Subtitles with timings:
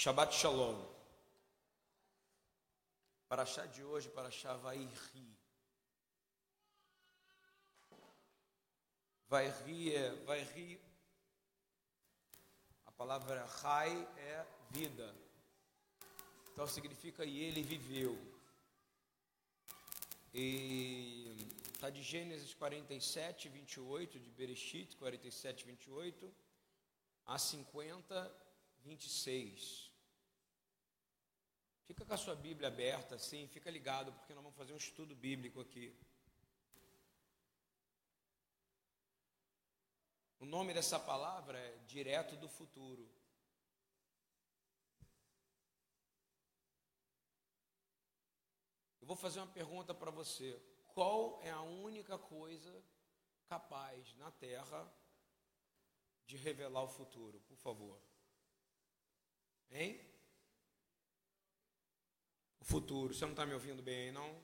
[0.00, 0.82] Shabbat Shalom.
[3.28, 5.36] Para achar de hoje, para achar vai rir.
[9.28, 10.80] Vai rir, é, vai rir.
[12.86, 15.14] A palavra rai é vida.
[16.50, 18.16] Então significa e ele viveu.
[20.32, 26.34] E está de Gênesis 47, 28, de Bereshit 47, 28
[27.26, 28.34] a 50,
[28.78, 29.89] 26.
[31.90, 35.12] Fica com a sua Bíblia aberta assim, fica ligado, porque nós vamos fazer um estudo
[35.12, 35.92] bíblico aqui.
[40.38, 43.10] O nome dessa palavra é direto do futuro.
[49.00, 50.62] Eu vou fazer uma pergunta para você.
[50.94, 52.84] Qual é a única coisa
[53.48, 54.88] capaz na Terra
[56.24, 58.00] de revelar o futuro, por favor.
[59.72, 60.09] Hein?
[62.70, 63.12] Futuro.
[63.12, 64.40] Você não está me ouvindo bem aí, não?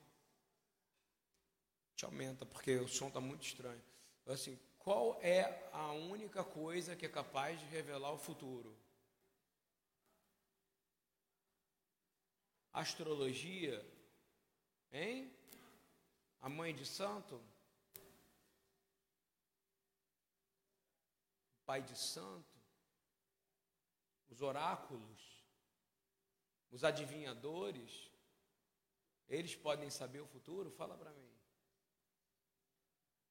[1.95, 3.81] Te aumenta, porque o som está muito estranho.
[4.25, 8.77] Assim, qual é a única coisa que é capaz de revelar o futuro?
[12.73, 13.83] Astrologia?
[14.91, 15.33] Hein?
[16.41, 17.41] A mãe de santo?
[21.67, 22.55] pai de santo,
[24.29, 25.43] os oráculos,
[26.71, 28.06] os adivinhadores,
[29.27, 30.71] eles podem saber o futuro?
[30.71, 31.29] Fala para mim.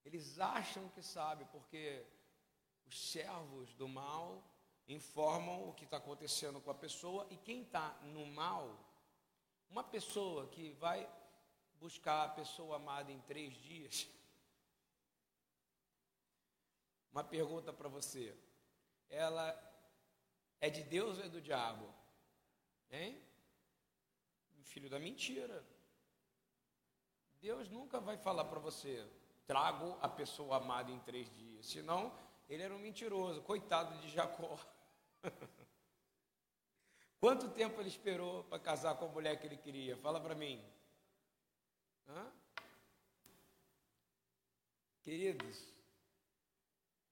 [0.05, 2.05] Eles acham que sabem, porque
[2.87, 4.45] os servos do mal
[4.89, 8.79] informam o que está acontecendo com a pessoa, e quem está no mal,
[9.69, 11.11] uma pessoa que vai
[11.81, 14.09] buscar a pessoa amada em três dias,
[17.11, 18.37] uma pergunta para você.
[19.09, 19.47] Ela
[20.61, 21.93] é de Deus ou é do diabo?
[22.91, 23.21] Hein?
[24.63, 25.65] Filho da mentira.
[27.47, 29.09] Deus nunca vai falar para você,
[29.47, 31.65] trago a pessoa amada em três dias.
[31.65, 32.13] Senão,
[32.49, 33.41] ele era um mentiroso.
[33.43, 34.59] Coitado de Jacó.
[37.21, 39.97] Quanto tempo ele esperou para casar com a mulher que ele queria?
[39.97, 40.61] Fala para mim.
[42.09, 42.33] Hã?
[45.03, 45.73] Queridos,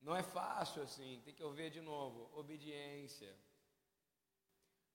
[0.00, 2.28] não é fácil assim, tem que ouvir de novo.
[2.36, 3.32] Obediência.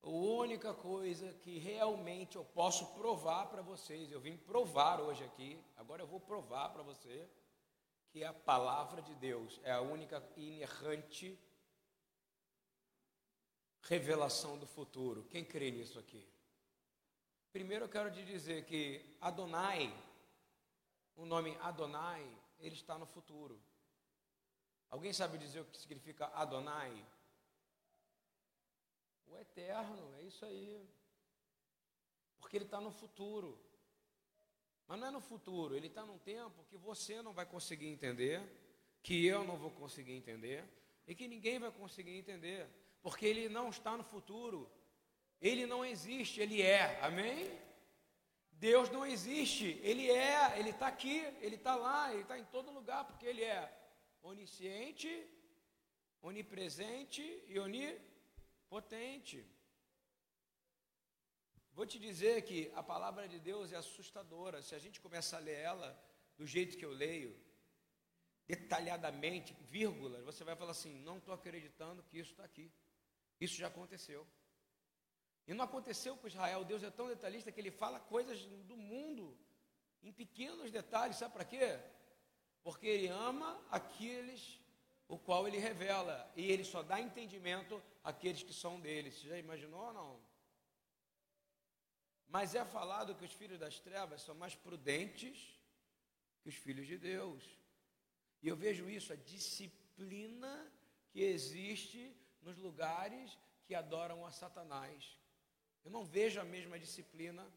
[0.01, 5.61] A única coisa que realmente eu posso provar para vocês, eu vim provar hoje aqui,
[5.75, 7.29] agora eu vou provar para você,
[8.09, 11.37] que a palavra de Deus é a única inerrante
[13.83, 15.25] revelação do futuro.
[15.25, 16.27] Quem crê nisso aqui?
[17.51, 19.93] Primeiro eu quero te dizer que Adonai,
[21.15, 22.25] o nome Adonai,
[22.59, 23.59] ele está no futuro.
[24.89, 27.05] Alguém sabe dizer o que significa Adonai?
[29.29, 30.87] O eterno, é isso aí.
[32.39, 33.57] Porque ele está no futuro.
[34.87, 38.41] Mas não é no futuro, ele está num tempo que você não vai conseguir entender,
[39.03, 40.63] que eu não vou conseguir entender,
[41.05, 42.67] e que ninguém vai conseguir entender.
[43.01, 44.69] Porque ele não está no futuro.
[45.39, 46.99] Ele não existe, ele é.
[47.01, 47.51] Amém?
[48.53, 52.71] Deus não existe, ele é, ele está aqui, ele está lá, ele está em todo
[52.71, 53.73] lugar, porque ele é
[54.21, 55.09] onisciente,
[56.21, 57.57] onipresente e
[58.69, 59.45] onipotente.
[61.73, 64.61] Vou te dizer que a palavra de Deus é assustadora.
[64.61, 65.89] Se a gente começar a ler ela
[66.37, 67.35] do jeito que eu leio,
[68.47, 72.71] detalhadamente, vírgula, você vai falar assim: não estou acreditando que isso está aqui.
[73.39, 74.27] Isso já aconteceu.
[75.47, 76.63] E não aconteceu com Israel.
[76.63, 79.37] Deus é tão detalhista que ele fala coisas do mundo
[80.03, 81.17] em pequenos detalhes.
[81.17, 81.79] Sabe para quê?
[82.63, 84.59] porque ele ama aqueles
[85.09, 89.11] o qual ele revela, e ele só dá entendimento àqueles que são dele.
[89.11, 90.21] Você já imaginou ou não?
[92.27, 95.59] Mas é falado que os filhos das trevas são mais prudentes
[96.41, 97.43] que os filhos de Deus.
[98.43, 100.71] E eu vejo isso, a disciplina
[101.09, 103.35] que existe nos lugares
[103.65, 105.17] que adoram a Satanás.
[105.83, 107.51] Eu não vejo a mesma disciplina.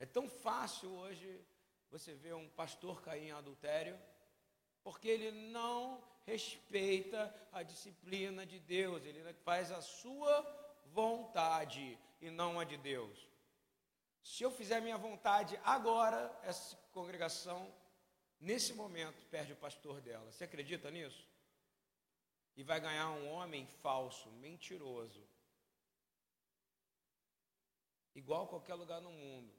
[0.00, 1.40] É tão fácil hoje
[1.92, 3.96] você ver um pastor cair em adultério
[4.82, 7.20] porque ele não respeita
[7.52, 10.34] a disciplina de Deus, ele faz a sua
[10.92, 13.18] vontade e não a de Deus.
[14.22, 17.74] Se eu fizer minha vontade agora, essa congregação,
[18.38, 20.30] nesse momento, perde o pastor dela.
[20.30, 21.26] Você acredita nisso?
[22.54, 25.26] E vai ganhar um homem falso, mentiroso,
[28.14, 29.54] igual a qualquer lugar no mundo.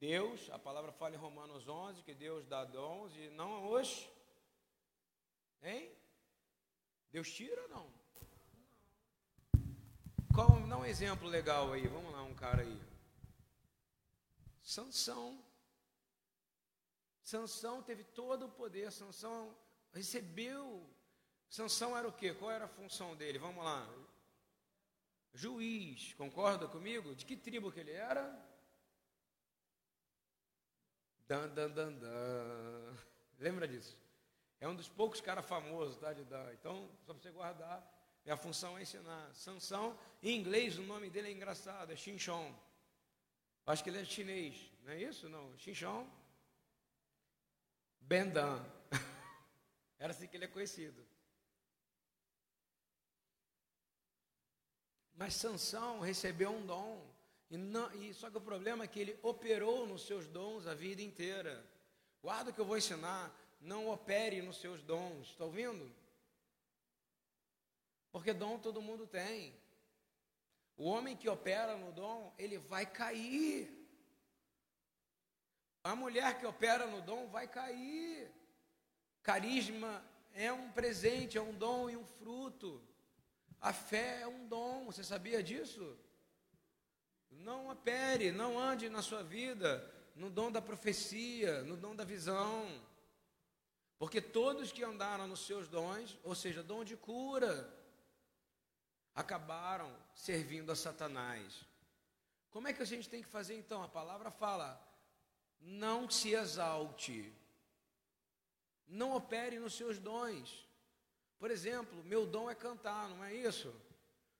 [0.00, 4.08] Deus, a palavra fala em Romanos 11 que Deus dá dons e não os.
[5.62, 5.94] Hein?
[7.10, 7.92] Deus tira ou não?
[10.34, 12.80] Qual, dá um exemplo legal aí, vamos lá, um cara aí.
[14.62, 15.44] Sansão.
[17.22, 19.56] Sansão teve todo o poder, Sansão
[19.92, 20.88] recebeu.
[21.48, 22.32] Sansão era o quê?
[22.32, 23.38] Qual era a função dele?
[23.38, 23.88] Vamos lá.
[25.34, 27.14] Juiz, concorda comigo?
[27.14, 28.24] De que tribo que ele era?
[31.26, 32.96] Dan, dan, dan, dan.
[33.38, 33.96] Lembra disso?
[34.60, 36.12] É um dos poucos caras famosos, tá?
[36.12, 36.52] De Dan.
[36.52, 39.34] Então, só para você guardar, minha função é ensinar.
[39.34, 42.54] Sansão, em inglês, o nome dele é engraçado, é Xinchon.
[43.66, 45.28] Acho que ele é chinês, não é isso?
[45.28, 46.06] Não, Xinchon
[48.00, 48.64] Bendan.
[49.98, 51.06] Era assim que ele é conhecido.
[55.14, 57.08] Mas Sansão recebeu um dom.
[57.50, 60.74] E, não, e só que o problema é que ele operou nos seus dons a
[60.74, 61.64] vida inteira.
[62.22, 63.32] Guarda o que eu vou ensinar.
[63.60, 65.28] Não opere nos seus dons.
[65.28, 65.90] Está ouvindo?
[68.10, 69.54] Porque dom todo mundo tem.
[70.76, 73.70] O homem que opera no dom, ele vai cair.
[75.84, 78.30] A mulher que opera no dom vai cair.
[79.22, 80.02] Carisma
[80.32, 82.82] é um presente, é um dom e um fruto.
[83.60, 85.98] A fé é um dom, você sabia disso?
[87.30, 89.86] Não opere, não ande na sua vida
[90.16, 92.66] no dom da profecia, no dom da visão.
[94.00, 97.52] Porque todos que andaram nos seus dons, ou seja, dom de cura,
[99.14, 101.66] acabaram servindo a Satanás.
[102.50, 103.82] Como é que a gente tem que fazer então?
[103.82, 104.82] A palavra fala:
[105.60, 107.30] não se exalte,
[108.88, 110.66] não opere nos seus dons.
[111.38, 113.70] Por exemplo, meu dom é cantar, não é isso?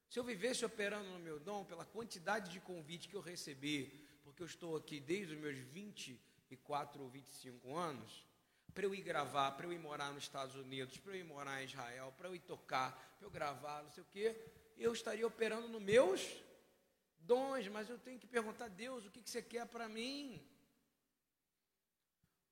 [0.08, 4.42] Se eu vivesse operando no meu dom, pela quantidade de convite que eu recebi, porque
[4.42, 8.29] eu estou aqui desde os meus 24 ou 25 anos,
[8.70, 11.62] para eu ir gravar, para eu ir morar nos Estados Unidos, para eu ir morar
[11.62, 14.36] em Israel, para eu ir tocar, para eu gravar, não sei o quê,
[14.76, 16.42] eu estaria operando nos meus
[17.20, 20.44] dons, mas eu tenho que perguntar a Deus o que, que você quer para mim.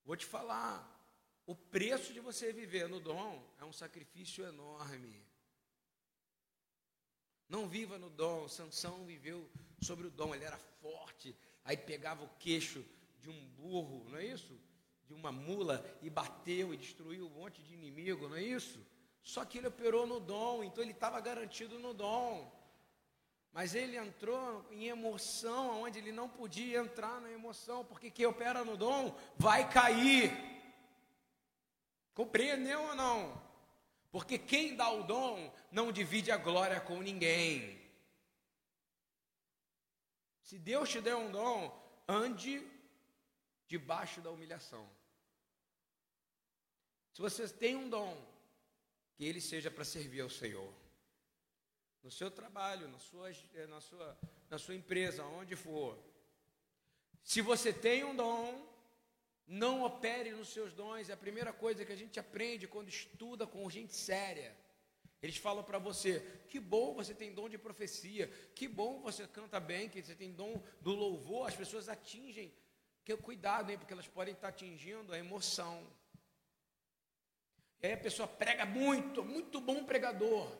[0.05, 0.99] Vou te falar,
[1.45, 5.29] o preço de você viver no dom é um sacrifício enorme.
[7.49, 8.47] Não viva no dom.
[8.47, 9.49] Sansão viveu
[9.81, 11.35] sobre o dom, ele era forte.
[11.65, 12.85] Aí pegava o queixo
[13.19, 14.57] de um burro, não é isso?
[15.09, 18.79] De uma mula e bateu e destruiu um monte de inimigo, não é isso?
[19.23, 22.51] Só que ele operou no dom, então ele estava garantido no dom.
[23.51, 28.63] Mas ele entrou em emoção, onde ele não podia entrar na emoção, porque quem opera
[28.63, 30.31] no dom vai cair.
[32.13, 33.41] Compreendeu ou não?
[34.11, 37.81] Porque quem dá o dom não divide a glória com ninguém.
[40.43, 41.75] Se Deus te der um dom,
[42.07, 42.63] ande
[43.67, 44.87] debaixo da humilhação.
[47.19, 48.17] Se você tem um dom,
[49.17, 50.73] que ele seja para servir ao Senhor.
[52.01, 54.17] No seu trabalho, na sua, eh, na sua,
[54.49, 55.99] na sua empresa, onde for.
[57.21, 58.65] Se você tem um dom,
[59.45, 63.45] não opere nos seus dons, é a primeira coisa que a gente aprende quando estuda
[63.45, 64.55] com gente séria.
[65.21, 69.59] Eles falam para você: que bom você tem dom de profecia, que bom você canta
[69.59, 71.49] bem, que você tem dom do louvor.
[71.49, 72.49] As pessoas atingem,
[73.03, 75.85] que cuidado, hein, porque elas podem estar atingindo a emoção.
[77.81, 80.51] E aí a pessoa prega muito, muito bom pregador.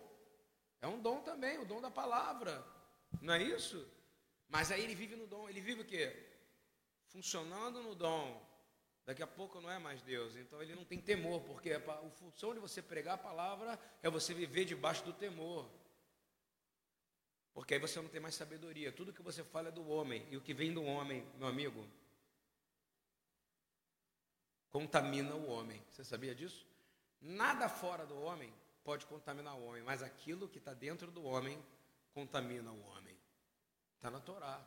[0.81, 2.65] É um dom também, o dom da palavra,
[3.21, 3.85] não é isso?
[4.47, 6.15] Mas aí ele vive no dom, ele vive o quê?
[7.07, 8.49] Funcionando no dom,
[9.09, 12.53] Daqui a pouco não é mais Deus, então ele não tem temor, porque a função
[12.53, 15.67] de você pregar a palavra é você viver debaixo do temor.
[17.51, 18.91] Porque aí você não tem mais sabedoria.
[18.91, 21.83] Tudo que você fala é do homem, e o que vem do homem, meu amigo,
[24.69, 25.83] contamina o homem.
[25.89, 26.63] Você sabia disso?
[27.21, 31.61] Nada fora do homem pode contaminar o homem, mas aquilo que está dentro do homem
[32.13, 33.17] contamina o homem.
[33.95, 34.65] Está na Torá.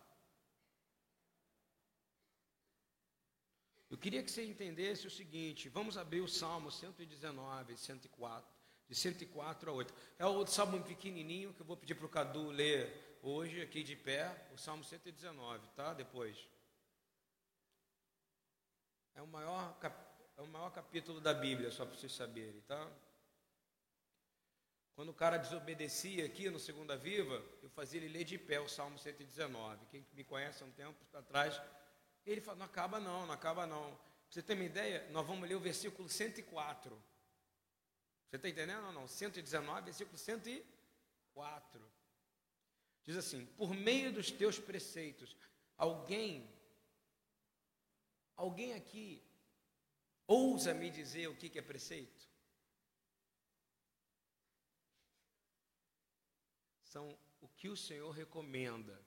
[3.90, 8.50] Eu queria que você entendesse o seguinte: vamos abrir o Salmo 119, 104,
[8.88, 9.94] de 104 a 8.
[10.18, 13.82] É o outro salmo pequenininho que eu vou pedir para o Cadu ler hoje, aqui
[13.82, 15.94] de pé, o Salmo 119, tá?
[15.94, 16.36] Depois.
[19.14, 19.78] É o maior,
[20.36, 22.90] é o maior capítulo da Bíblia, só para vocês saberem, tá?
[24.94, 28.68] Quando o cara desobedecia aqui no Segunda Viva, eu fazia ele ler de pé o
[28.68, 29.86] Salmo 119.
[29.86, 31.60] Quem me conhece há um tempo atrás
[32.24, 33.90] ele fala, não acaba não, não acaba não.
[33.94, 36.94] Pra você ter uma ideia, nós vamos ler o versículo 104.
[38.28, 39.06] Você está entendendo ou não?
[39.06, 41.92] 119, versículo 104.
[43.04, 45.36] Diz assim: Por meio dos teus preceitos,
[45.76, 46.48] alguém,
[48.36, 49.22] alguém aqui,
[50.32, 52.28] ousa me dizer o que é preceito?
[56.84, 59.00] São o que o Senhor recomenda.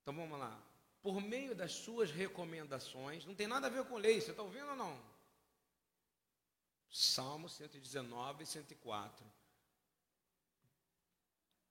[0.00, 0.60] Então vamos lá.
[1.00, 4.68] Por meio das suas recomendações, não tem nada a ver com lei, você está ouvindo
[4.68, 5.02] ou não?
[6.88, 9.24] Salmo 119 e 104.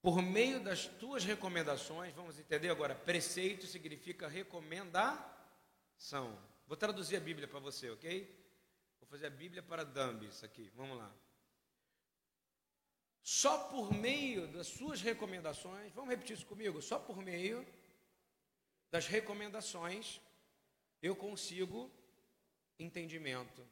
[0.01, 5.31] Por meio das tuas recomendações, vamos entender agora, preceito significa recomendação.
[6.71, 8.25] Vou traduzir a Bíblia para você, ok?
[9.01, 11.13] Vou fazer a Bíblia para Dambis aqui, vamos lá.
[13.21, 16.81] Só por meio das suas recomendações, vamos repetir isso comigo?
[16.81, 17.67] Só por meio
[18.89, 20.21] das recomendações
[21.01, 21.91] eu consigo
[22.79, 23.67] entendimento.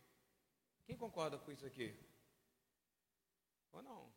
[0.86, 1.98] Quem concorda com isso aqui?
[3.72, 4.12] Ou não?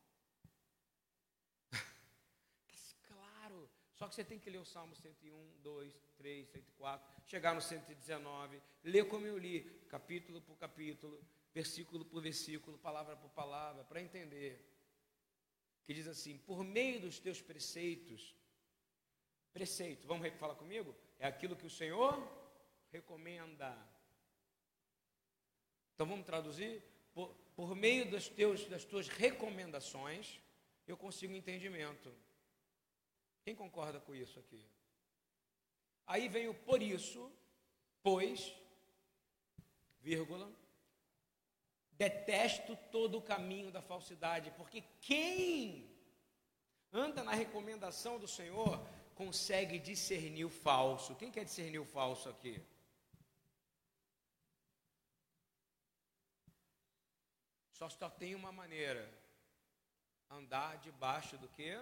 [3.06, 3.70] claro.
[4.02, 8.60] Só que você tem que ler o Salmo 101, 2, 3, 104, chegar no 119,
[8.82, 14.60] ler como eu li, capítulo por capítulo, versículo por versículo, palavra por palavra, para entender.
[15.84, 18.34] Que diz assim: por meio dos teus preceitos,
[19.52, 20.96] preceito, vamos falar comigo?
[21.20, 22.20] É aquilo que o Senhor
[22.90, 23.72] recomenda.
[25.94, 26.82] Então vamos traduzir?
[27.14, 30.40] Por, por meio dos teus, das tuas recomendações,
[30.88, 32.12] eu consigo entendimento.
[33.44, 34.64] Quem concorda com isso aqui?
[36.06, 37.30] Aí vem o por isso,
[38.02, 38.54] pois,
[40.00, 40.50] vírgula,
[41.92, 45.90] detesto todo o caminho da falsidade, porque quem
[46.92, 48.78] anda na recomendação do Senhor
[49.14, 51.14] consegue discernir o falso.
[51.16, 52.62] Quem quer discernir o falso aqui?
[57.72, 59.08] Só só tem uma maneira:
[60.30, 61.72] andar debaixo do que?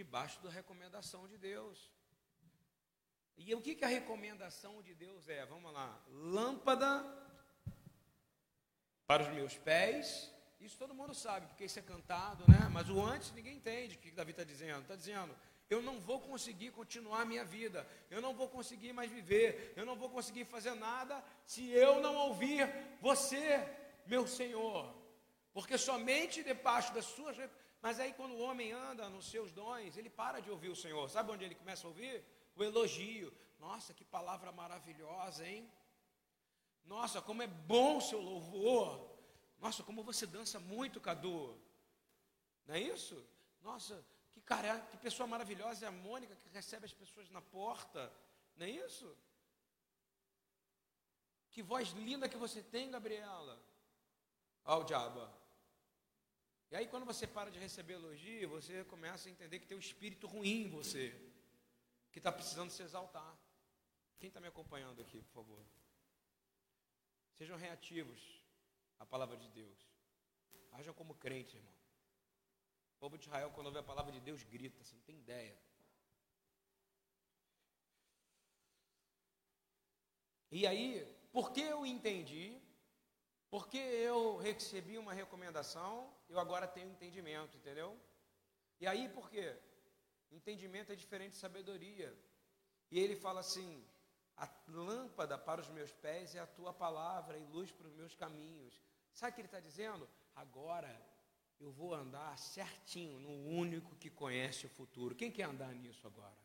[0.00, 1.76] Debaixo da recomendação de Deus.
[3.36, 5.44] E o que, que a recomendação de Deus é?
[5.44, 5.90] Vamos lá.
[6.36, 6.90] Lâmpada
[9.08, 10.32] para os meus pés.
[10.60, 12.68] Isso todo mundo sabe, porque isso é cantado, né?
[12.70, 14.82] Mas o antes ninguém entende o que Davi está dizendo.
[14.82, 15.34] Está dizendo,
[15.68, 19.84] eu não vou conseguir continuar a minha vida, eu não vou conseguir mais viver, eu
[19.84, 23.46] não vou conseguir fazer nada se eu não ouvir você,
[24.06, 24.94] meu Senhor.
[25.52, 27.36] Porque somente debaixo das suas.
[27.80, 31.08] Mas aí, quando o homem anda nos seus dons, ele para de ouvir o Senhor.
[31.08, 32.24] Sabe onde ele começa a ouvir?
[32.56, 33.32] O elogio.
[33.58, 35.70] Nossa, que palavra maravilhosa, hein?
[36.84, 39.08] Nossa, como é bom o seu louvor.
[39.58, 41.56] Nossa, como você dança muito, Cadu.
[42.66, 43.24] Não é isso?
[43.62, 48.12] Nossa, que cara, que pessoa maravilhosa é a Mônica que recebe as pessoas na porta.
[48.56, 49.16] Não é isso?
[51.50, 53.60] Que voz linda que você tem, Gabriela.
[54.64, 55.37] Olha o diabo.
[56.70, 59.80] E aí, quando você para de receber elogio, você começa a entender que tem um
[59.80, 61.14] espírito ruim em você,
[62.12, 63.38] que está precisando se exaltar.
[64.18, 65.64] Quem está me acompanhando aqui, por favor?
[67.36, 68.42] Sejam reativos
[68.98, 69.78] à palavra de Deus.
[70.72, 71.72] Hajam como crente, irmão.
[72.96, 75.56] O povo de Israel, quando ouve a palavra de Deus, grita, você não tem ideia.
[80.50, 82.60] E aí, porque eu entendi,
[83.50, 87.98] porque eu recebi uma recomendação, eu agora tenho entendimento, entendeu?
[88.80, 89.56] E aí, por quê?
[90.30, 92.16] Entendimento é diferente de sabedoria.
[92.90, 93.84] E ele fala assim:
[94.36, 98.14] a lâmpada para os meus pés é a tua palavra e luz para os meus
[98.14, 98.80] caminhos.
[99.12, 100.08] Sabe o que ele está dizendo?
[100.36, 100.94] Agora
[101.58, 105.14] eu vou andar certinho no único que conhece o futuro.
[105.14, 106.36] Quem quer andar nisso agora?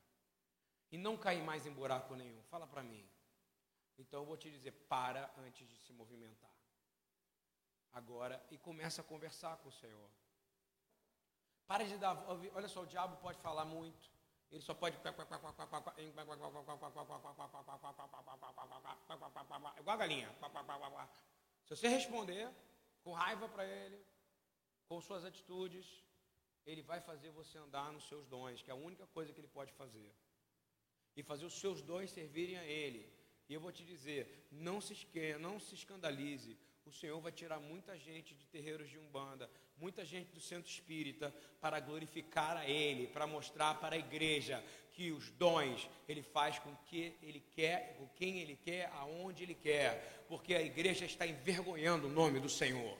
[0.91, 2.41] E não cair mais em buraco nenhum.
[2.43, 3.05] Fala para mim.
[3.97, 6.52] Então eu vou te dizer: para antes de se movimentar.
[7.93, 10.09] Agora, e começa a conversar com o Senhor.
[11.67, 12.15] Para de dar.
[12.27, 14.11] Olha só, o diabo pode falar muito.
[14.51, 14.97] Ele só pode.
[19.79, 20.29] Igual a galinha.
[21.65, 22.49] Se você responder
[23.03, 23.99] com raiva para ele,
[24.87, 26.03] com suas atitudes,
[26.65, 29.47] ele vai fazer você andar nos seus dons, que é a única coisa que ele
[29.47, 30.13] pode fazer.
[31.15, 33.11] E fazer os seus dons servirem a ele.
[33.47, 36.57] E eu vou te dizer, não se esqueça, não se escandalize.
[36.85, 41.33] O Senhor vai tirar muita gente de terreiros de Umbanda, muita gente do centro espírita
[41.59, 46.75] para glorificar a ele, para mostrar para a igreja que os dons ele faz com
[46.85, 52.07] que ele quer, com quem ele quer, aonde ele quer, porque a igreja está envergonhando
[52.07, 52.97] o nome do Senhor.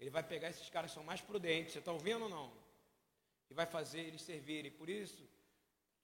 [0.00, 2.52] Ele vai pegar esses caras que são mais prudentes, você está ouvindo ou não?
[3.48, 4.70] E vai fazer eles servirem.
[4.70, 5.28] Por isso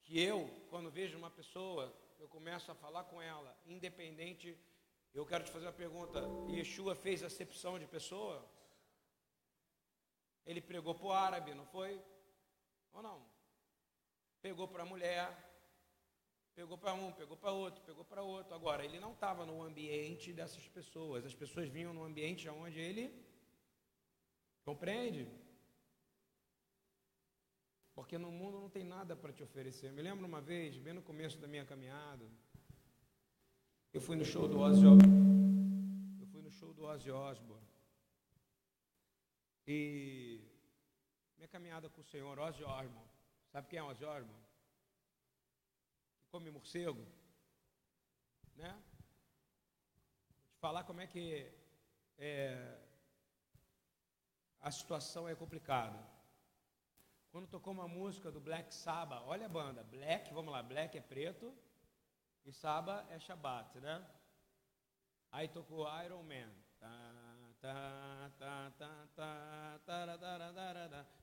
[0.02, 4.56] que eu, quando vejo uma pessoa, eu começo a falar com ela, independente.
[5.12, 8.48] Eu quero te fazer uma pergunta: Yeshua fez acepção de pessoa?
[10.46, 12.02] Ele pregou para o árabe, não foi?
[12.92, 13.24] Ou não?
[14.40, 15.50] Pegou para a mulher,
[16.60, 18.54] Pegou para um, pegou para outro, pegou para outro.
[18.54, 21.24] Agora, ele não estava no ambiente dessas pessoas.
[21.24, 23.10] As pessoas vinham no ambiente onde ele
[24.62, 25.26] compreende.
[27.94, 29.86] Porque no mundo não tem nada para te oferecer.
[29.86, 32.28] Eu me lembro uma vez, bem no começo da minha caminhada,
[33.92, 34.84] eu fui no show do Ozzy
[36.20, 37.66] Eu fui no show do Ozzy Osbourne.
[39.66, 40.40] E
[41.36, 43.10] minha caminhada com o Senhor, Ozzy Osbourne.
[43.50, 44.44] Sabe quem é Ozzy Osbourne?
[46.30, 47.04] Come morcego,
[48.54, 48.72] né?
[50.28, 51.52] Vou te falar como é que
[52.16, 52.78] é,
[54.60, 55.98] a situação é complicada.
[57.32, 61.00] Quando tocou uma música do Black Sabbath, olha a banda, Black, vamos lá, Black é
[61.00, 61.52] preto
[62.44, 64.06] e Sabbath é Shabbat, né?
[65.32, 66.52] Aí tocou Iron Man.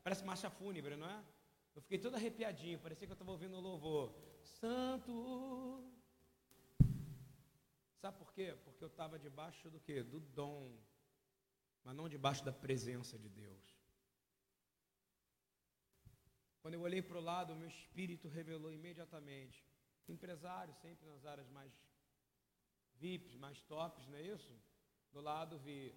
[0.03, 1.23] Parece marcha fúnebre, não é?
[1.75, 4.13] Eu fiquei todo arrepiadinho, parecia que eu estava ouvindo o louvor.
[4.43, 5.83] Santo.
[7.99, 8.55] Sabe por quê?
[8.63, 10.03] Porque eu estava debaixo do quê?
[10.03, 10.77] Do dom,
[11.83, 13.77] mas não debaixo da presença de Deus.
[16.61, 19.66] Quando eu olhei para o lado, meu espírito revelou imediatamente.
[20.07, 21.71] Empresário, sempre nas áreas mais
[22.95, 24.53] VIPs, mais tops, não é isso?
[25.11, 25.93] Do lado vi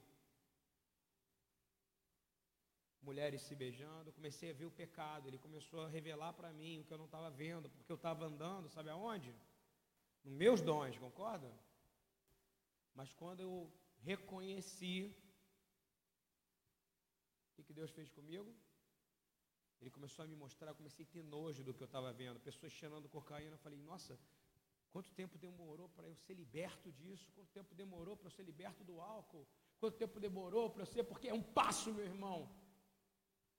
[3.03, 6.85] mulheres se beijando, comecei a ver o pecado, ele começou a revelar para mim o
[6.85, 9.35] que eu não estava vendo, porque eu estava andando, sabe aonde?
[10.25, 11.51] Nos meus dons, concorda?
[12.95, 15.15] Mas quando eu reconheci,
[17.51, 18.55] o que, que Deus fez comigo?
[19.81, 22.39] Ele começou a me mostrar, eu comecei a ter nojo do que eu estava vendo.
[22.41, 23.55] Pessoas cheirando cocaína.
[23.55, 24.19] Eu falei, nossa,
[24.93, 27.31] quanto tempo demorou para eu ser liberto disso?
[27.35, 29.47] Quanto tempo demorou para eu ser liberto do álcool?
[29.79, 31.05] Quanto tempo demorou para eu ser?
[31.05, 32.39] Porque é um passo, meu irmão.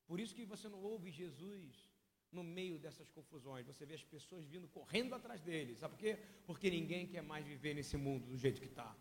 [0.05, 1.89] Por isso que você não ouve Jesus
[2.31, 3.65] no meio dessas confusões.
[3.65, 5.75] Você vê as pessoas vindo correndo atrás dele.
[5.75, 6.13] Sabe por quê?
[6.45, 8.95] Porque ninguém quer mais viver nesse mundo do jeito que está.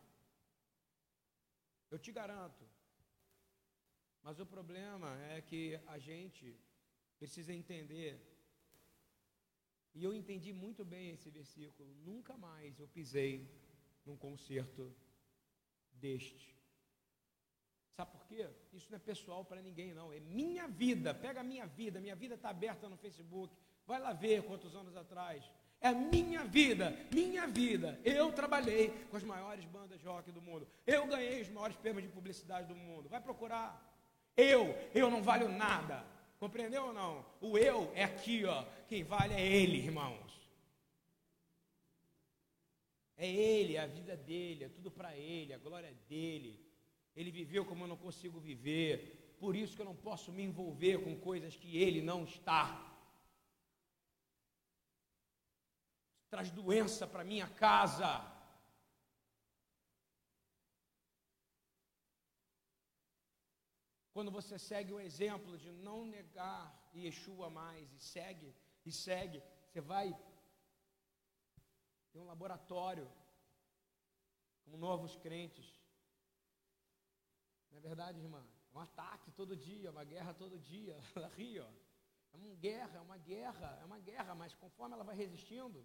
[1.91, 2.65] Eu te garanto.
[4.23, 6.59] Mas o problema é que a gente
[7.21, 8.19] precisa entender.
[9.95, 11.89] E eu entendi muito bem esse versículo.
[12.05, 13.47] Nunca mais eu pisei
[14.07, 14.93] num concerto
[15.93, 16.57] deste.
[17.97, 18.49] Sabe por quê?
[18.73, 20.11] Isso não é pessoal para ninguém, não.
[20.11, 21.13] É minha vida.
[21.13, 22.01] Pega a minha vida.
[22.01, 23.55] Minha vida está aberta no Facebook.
[23.87, 25.45] Vai lá ver quantos anos atrás.
[25.83, 27.99] É minha vida, minha vida.
[28.05, 30.67] Eu trabalhei com as maiores bandas de rock do mundo.
[30.87, 33.09] Eu ganhei os maiores prêmios de publicidade do mundo.
[33.09, 33.71] Vai procurar.
[34.37, 36.05] Eu, eu não valho nada.
[36.41, 37.25] Compreendeu ou não?
[37.39, 38.65] O eu é aqui, ó.
[38.89, 40.31] Quem vale é ele, irmãos.
[43.15, 46.59] É ele, a vida dele, é tudo para ele, a glória é dele.
[47.15, 49.37] Ele viveu como eu não consigo viver.
[49.39, 52.91] Por isso que eu não posso me envolver com coisas que ele não está.
[56.31, 58.09] Traz doença para minha casa.
[64.13, 69.81] Quando você segue o exemplo de não negar Yeshua mais e segue, e segue, você
[69.81, 70.17] vai
[72.13, 73.11] ter um laboratório
[74.65, 75.81] com novos crentes.
[77.71, 78.45] Não é verdade, irmã?
[78.73, 80.99] É um ataque todo dia, uma guerra todo dia.
[81.15, 81.69] Ela ri, ó.
[82.33, 85.85] É uma guerra, é uma guerra, é uma guerra, mas conforme ela vai resistindo,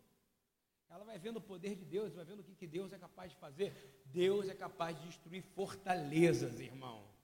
[0.87, 3.31] ela vai vendo o poder de Deus, vai vendo o que, que Deus é capaz
[3.31, 4.03] de fazer.
[4.05, 7.14] Deus é capaz de destruir fortalezas, irmão.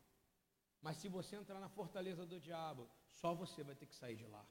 [0.82, 4.26] Mas se você entrar na fortaleza do diabo, só você vai ter que sair de
[4.26, 4.46] lá.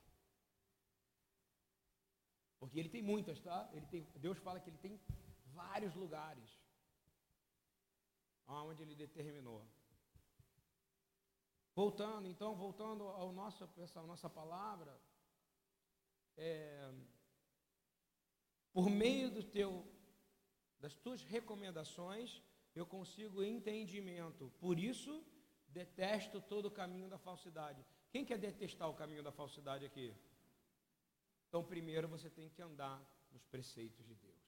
[2.59, 3.69] Porque ele tem muitas, tá?
[3.73, 5.01] Ele tem, Deus fala que ele tem
[5.47, 6.61] vários lugares
[8.47, 9.65] onde ele determinou.
[11.75, 15.01] Voltando, então, voltando ao nosso, essa nossa palavra,
[16.37, 16.93] é,
[18.73, 19.87] por meio do teu,
[20.79, 22.43] das tuas recomendações,
[22.75, 24.51] eu consigo entendimento.
[24.59, 25.25] Por isso,
[25.73, 27.85] Detesto todo o caminho da falsidade.
[28.11, 30.15] Quem quer detestar o caminho da falsidade aqui?
[31.49, 33.01] Então, primeiro você tem que andar
[33.33, 34.43] nos preceitos de Deus,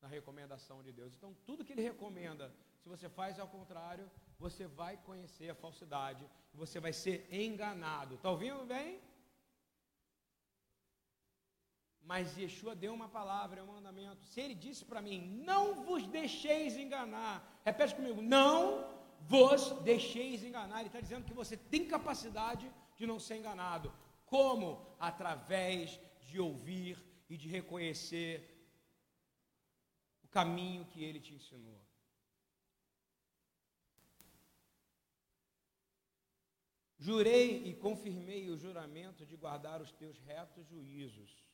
[0.00, 1.12] na recomendação de Deus.
[1.14, 6.28] Então, tudo que Ele recomenda, se você faz ao contrário, você vai conhecer a falsidade,
[6.52, 8.14] você vai ser enganado.
[8.14, 9.00] Está ouvindo bem?
[12.02, 14.22] Mas Yeshua deu uma palavra, é um mandamento.
[14.26, 18.62] Se ele disse para mim, não vos deixeis enganar, repete comigo, não
[19.28, 20.80] vos deixeis enganar.
[20.80, 23.92] Ele está dizendo que você tem capacidade de não ser enganado.
[24.26, 24.96] Como?
[24.98, 28.34] Através de ouvir e de reconhecer
[30.22, 31.80] o caminho que ele te ensinou.
[36.98, 41.44] Jurei e confirmei o juramento de guardar os teus retos juízos.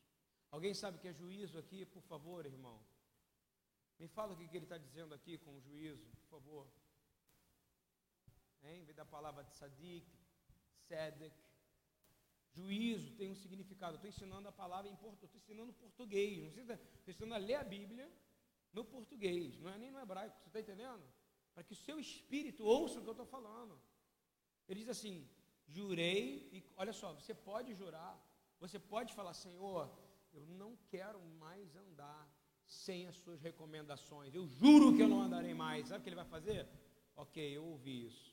[0.50, 2.80] Alguém sabe o que é juízo aqui, por favor, irmão?
[3.98, 6.66] Me fala o que ele está dizendo aqui com juízo, por favor.
[8.62, 8.84] Hein?
[8.84, 10.06] Vem da palavra tzadik,
[10.86, 11.34] sedek.
[12.52, 13.94] Juízo tem um significado.
[13.96, 16.56] Estou ensinando a palavra em português, estou ensinando português.
[16.56, 18.10] Estou ensinando a ler a Bíblia
[18.72, 21.02] no português, não é nem no hebraico, você está entendendo?
[21.54, 23.80] Para que o seu espírito ouça o que eu estou falando.
[24.68, 25.28] Ele diz assim:
[25.66, 28.14] jurei, e olha só, você pode jurar,
[28.60, 29.90] você pode falar, Senhor,
[30.32, 32.28] eu não quero mais andar
[32.64, 34.32] sem as suas recomendações.
[34.34, 35.88] Eu juro que eu não andarei mais.
[35.88, 36.68] Sabe o que ele vai fazer?
[37.16, 38.29] Ok, eu ouvi isso.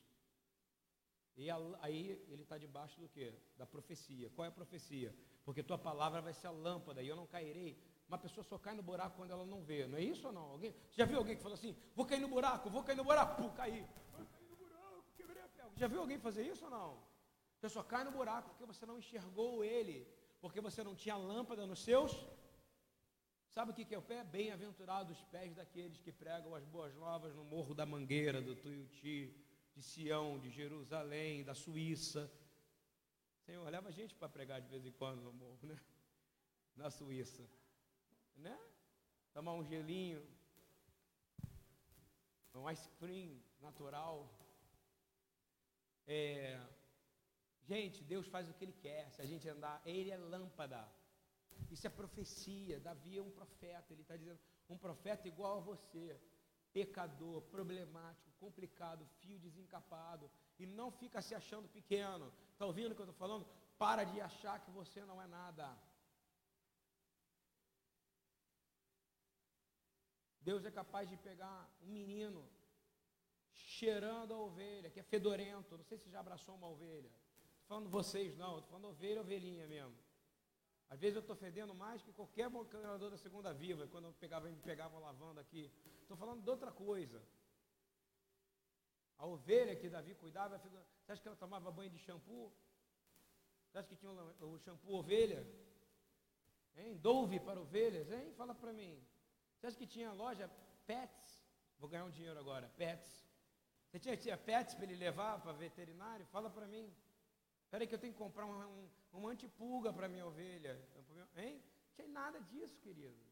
[1.38, 1.50] E
[1.82, 3.32] aí ele está debaixo do que?
[3.56, 4.30] Da profecia.
[4.32, 5.14] Qual é a profecia?
[5.46, 7.78] Porque tua palavra vai ser a lâmpada e eu não cairei.
[8.08, 9.86] Uma pessoa só cai no buraco quando ela não vê.
[9.86, 10.46] Não é isso ou não?
[10.54, 13.42] Alguém, já viu alguém que falou assim: vou cair no buraco, vou cair no buraco,
[13.42, 13.86] pum, caí.
[14.12, 15.72] Vou cair no buraco, quebrei a perna.
[15.76, 17.04] Já viu alguém fazer isso ou não?
[17.56, 20.08] Você só cai no buraco porque você não enxergou ele,
[20.42, 22.12] porque você não tinha lâmpada nos seus
[23.58, 24.24] Sabe o que é o pé?
[24.24, 29.34] Bem-aventurado os pés daqueles que pregam as boas novas no Morro da Mangueira, do Tuiuti,
[29.78, 32.22] de Sião, de Jerusalém, da Suíça.
[33.46, 35.80] Senhor, leva a gente para pregar de vez em quando morro, né?
[36.76, 37.48] Na Suíça.
[38.36, 38.58] Né?
[39.36, 40.26] Tomar um gelinho,
[42.56, 44.28] um ice cream natural.
[46.08, 46.60] É,
[47.62, 49.12] gente, Deus faz o que Ele quer.
[49.12, 50.92] Se a gente andar, Ele é lâmpada.
[51.70, 52.80] Isso é profecia.
[52.80, 53.94] Davi é um profeta.
[53.94, 56.20] Ele está dizendo: um profeta igual a você,
[56.74, 62.32] pecador, problemático, complicado, fio desencapado, e não fica se achando pequeno.
[62.54, 63.46] Está ouvindo o que eu estou falando?
[63.78, 65.68] Para de achar que você não é nada.
[70.42, 72.48] Deus é capaz de pegar um menino
[73.54, 75.78] cheirando a ovelha, que é fedorento.
[75.78, 77.12] Não sei se já abraçou uma ovelha.
[77.62, 78.60] Estou falando vocês, não.
[78.60, 79.98] Estou falando ovelha, ovelhinha mesmo.
[80.90, 84.48] Às vezes eu estou fedendo mais que qualquer canador da segunda viva, quando eu pegava,
[84.50, 85.70] me pegavam lavando aqui.
[86.02, 87.22] Estou falando de outra coisa.
[89.18, 92.52] A ovelha que Davi cuidava, você acha que ela tomava banho de shampoo?
[93.68, 95.46] Você acha que tinha o shampoo ovelha?
[96.76, 96.98] Hein?
[96.98, 98.32] Dove para ovelhas, hein?
[98.34, 99.04] Fala para mim.
[99.56, 100.50] Você acha que tinha loja
[100.86, 101.44] Pets?
[101.80, 103.28] Vou ganhar um dinheiro agora, Pets.
[103.90, 106.26] Você tinha, tinha Pets para ele levar para veterinário?
[106.28, 106.94] Fala para mim.
[107.64, 110.80] Espera aí que eu tenho que comprar um, um, uma antipulga para minha ovelha.
[111.36, 111.56] Hein?
[111.56, 113.27] Não tinha nada disso, querido.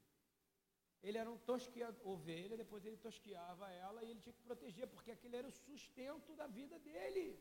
[1.03, 5.11] Ele era um tosqueador, ovelha, depois ele tosqueava ela e ele tinha que proteger, porque
[5.11, 7.39] aquele era o sustento da vida dele.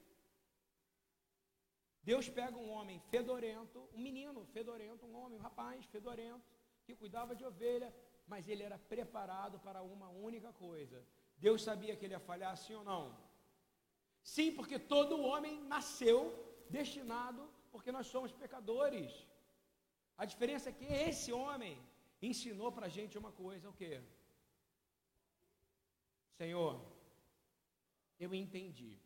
[2.02, 6.44] Deus pega um homem fedorento, um menino fedorento, um homem, um rapaz fedorento,
[6.84, 7.94] que cuidava de ovelha,
[8.26, 11.02] mas ele era preparado para uma única coisa.
[11.38, 13.04] Deus sabia que ele ia falhar, sim ou não?
[14.22, 16.18] Sim, porque todo homem nasceu
[16.68, 19.10] destinado porque nós somos pecadores.
[20.16, 21.76] A diferença é que esse homem
[22.20, 24.02] ensinou para a gente uma coisa, o que?
[26.36, 26.84] Senhor,
[28.18, 28.98] eu entendi.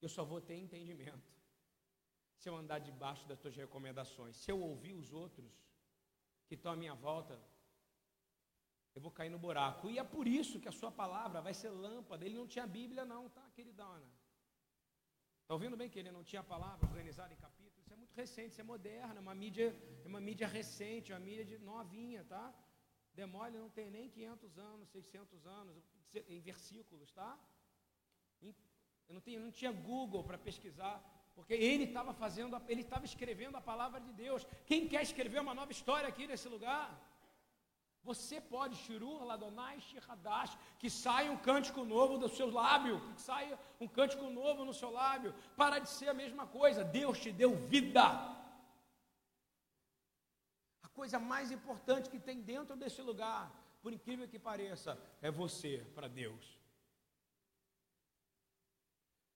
[0.00, 1.36] Eu só vou ter entendimento
[2.36, 4.36] se eu andar debaixo das tuas recomendações.
[4.36, 5.50] Se eu ouvir os outros
[6.46, 7.40] que estão à minha volta,
[8.94, 9.90] eu vou cair no buraco.
[9.90, 12.24] E é por isso que a sua palavra vai ser lâmpada.
[12.24, 14.08] Ele não tinha Bíblia, não, tá, queridona?
[15.42, 17.75] Está ouvindo bem que ele não tinha a palavra organizada em capítulos?
[18.20, 19.68] Recente, isso é moderno, é uma mídia,
[20.04, 22.44] é uma mídia recente, uma mídia de novinha, tá?
[23.14, 25.76] Demole não tem nem 500 anos, 600 anos,
[26.34, 27.38] em versículos, tá?
[29.08, 30.96] Eu não, tinha, não tinha Google para pesquisar,
[31.34, 34.46] porque ele estava fazendo, ele estava escrevendo a palavra de Deus.
[34.64, 36.86] Quem quer escrever uma nova história aqui nesse lugar?
[38.06, 43.58] Você pode, Shirur, Ladonai, Shiradash, que saia um cântico novo do seu lábio, que saia
[43.80, 46.84] um cântico novo no seu lábio, para de ser a mesma coisa.
[46.84, 48.06] Deus te deu vida.
[50.86, 53.42] A coisa mais importante que tem dentro desse lugar,
[53.82, 56.44] por incrível que pareça, é você para Deus.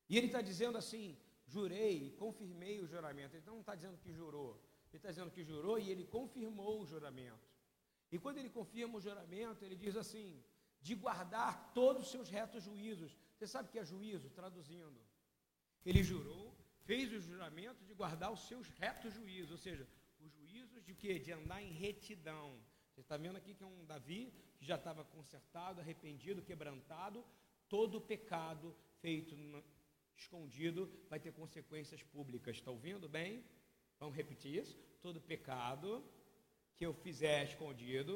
[0.08, 3.34] E ele está dizendo assim: jurei, confirmei o juramento.
[3.34, 4.52] Ele não está dizendo que jurou,
[4.90, 7.49] ele está dizendo que jurou e ele confirmou o juramento.
[8.12, 10.42] E quando ele confirma o juramento, ele diz assim:
[10.80, 13.16] de guardar todos os seus retos juízos.
[13.36, 14.30] Você sabe o que é juízo?
[14.30, 15.00] Traduzindo.
[15.84, 19.88] Ele jurou, fez o juramento de guardar os seus retos juízos, ou seja,
[20.20, 21.18] os juízos de quê?
[21.18, 22.58] De andar em retidão.
[22.90, 27.24] Você está vendo aqui que é um Davi que já estava consertado, arrependido, quebrantado.
[27.68, 29.34] Todo pecado feito
[30.16, 32.56] escondido vai ter consequências públicas.
[32.56, 33.44] Está ouvindo bem?
[33.98, 34.78] Vamos repetir isso?
[35.00, 36.04] Todo pecado
[36.80, 38.12] que eu fizer escondido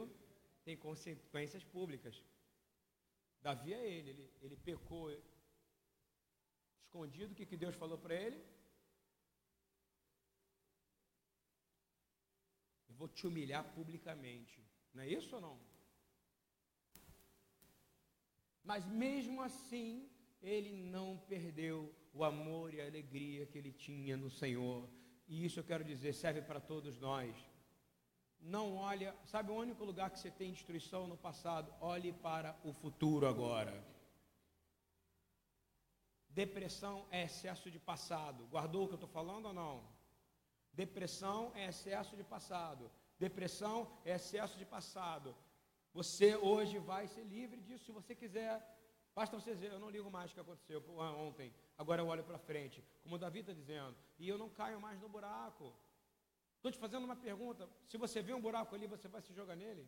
[0.64, 2.14] tem consequências públicas.
[3.42, 5.02] Davi é ele, ele, ele pecou
[6.82, 8.38] escondido, o que, que Deus falou para ele?
[12.88, 14.66] Eu vou te humilhar publicamente.
[14.94, 15.60] Não é isso ou não?
[18.62, 24.30] Mas mesmo assim, ele não perdeu o amor e a alegria que ele tinha no
[24.30, 24.88] Senhor.
[25.28, 27.53] E isso eu quero dizer, serve para todos nós.
[28.44, 31.72] Não olha, sabe o único lugar que você tem destruição no passado?
[31.80, 33.82] Olhe para o futuro agora.
[36.28, 38.44] Depressão é excesso de passado.
[38.48, 39.82] Guardou o que eu estou falando ou não?
[40.74, 42.90] Depressão é excesso de passado.
[43.18, 45.34] Depressão é excesso de passado.
[45.94, 48.54] Você hoje vai ser livre disso se você quiser.
[49.14, 52.36] Basta você dizer, eu não ligo mais o que aconteceu ontem, agora eu olho para
[52.36, 52.84] frente.
[53.02, 55.72] Como o Davi está dizendo, e eu não caio mais no buraco.
[56.64, 59.54] Estou te fazendo uma pergunta: se você vê um buraco ali, você vai se jogar
[59.54, 59.86] nele?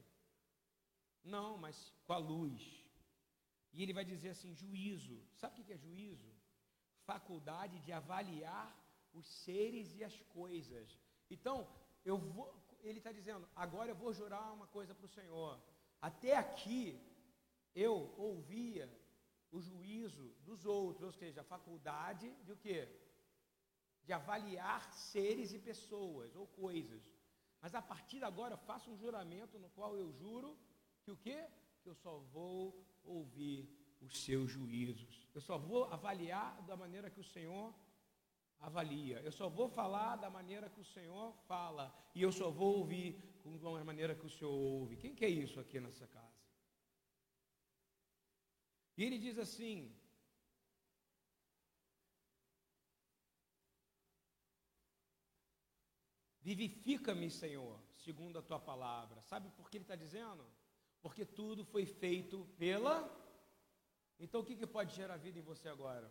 [1.24, 2.62] Não, mas com a luz.
[3.72, 5.16] E ele vai dizer assim: juízo.
[5.40, 6.30] Sabe o que é juízo?
[7.12, 8.68] Faculdade de avaliar
[9.14, 11.00] os seres e as coisas.
[11.30, 11.66] Então,
[12.04, 12.46] eu vou,
[12.82, 15.58] ele está dizendo: agora eu vou jurar uma coisa para o Senhor.
[15.98, 17.00] Até aqui
[17.74, 18.86] eu ouvia
[19.50, 22.86] o juízo dos outros, ou seja, a faculdade de o quê?
[24.06, 27.02] De avaliar seres e pessoas ou coisas.
[27.62, 30.56] Mas a partir de agora eu faço um juramento no qual eu juro
[31.02, 31.38] que o quê?
[31.82, 32.58] Que eu só vou
[33.04, 33.60] ouvir
[34.00, 35.28] os seus juízos.
[35.34, 37.74] Eu só vou avaliar da maneira que o Senhor
[38.60, 39.20] avalia.
[39.20, 41.94] Eu só vou falar da maneira que o Senhor fala.
[42.14, 44.96] E eu só vou ouvir com a maneira que o Senhor ouve.
[44.96, 46.26] Quem que é isso aqui nessa casa?
[48.96, 49.94] E ele diz assim:
[56.48, 59.20] Vivifica-me, Senhor, segundo a tua palavra.
[59.30, 60.46] Sabe por que ele está dizendo?
[61.02, 62.94] Porque tudo foi feito pela.
[64.24, 66.08] Então o que, que pode gerar vida em você agora?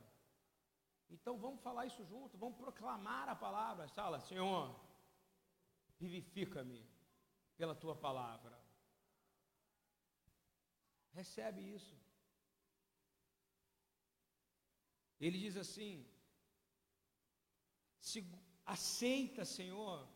[1.10, 3.88] Então vamos falar isso junto, vamos proclamar a palavra.
[3.88, 4.78] Fala, Senhor,
[5.98, 6.86] vivifica-me
[7.56, 8.60] pela tua palavra.
[11.14, 11.98] Recebe isso.
[15.18, 16.06] Ele diz assim:
[18.66, 20.14] aceita, Senhor,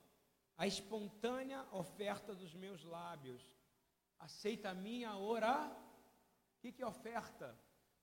[0.62, 3.44] a espontânea oferta dos meus lábios.
[4.28, 5.54] Aceita a minha ora.
[6.56, 7.48] O que, que é oferta?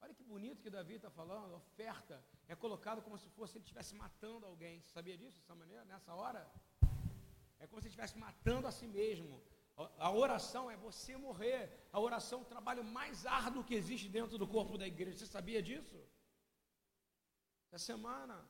[0.01, 1.55] Olha que bonito que Davi está falando.
[1.55, 2.16] Oferta
[2.49, 4.81] é colocado como se fosse ele estivesse matando alguém.
[4.81, 6.51] Você sabia disso dessa maneira, nessa hora?
[7.59, 9.42] É como se estivesse matando a si mesmo.
[9.99, 11.62] A oração é você morrer.
[11.92, 15.19] A oração é o trabalho mais árduo que existe dentro do corpo da igreja.
[15.19, 15.99] Você sabia disso?
[17.71, 18.49] Essa semana,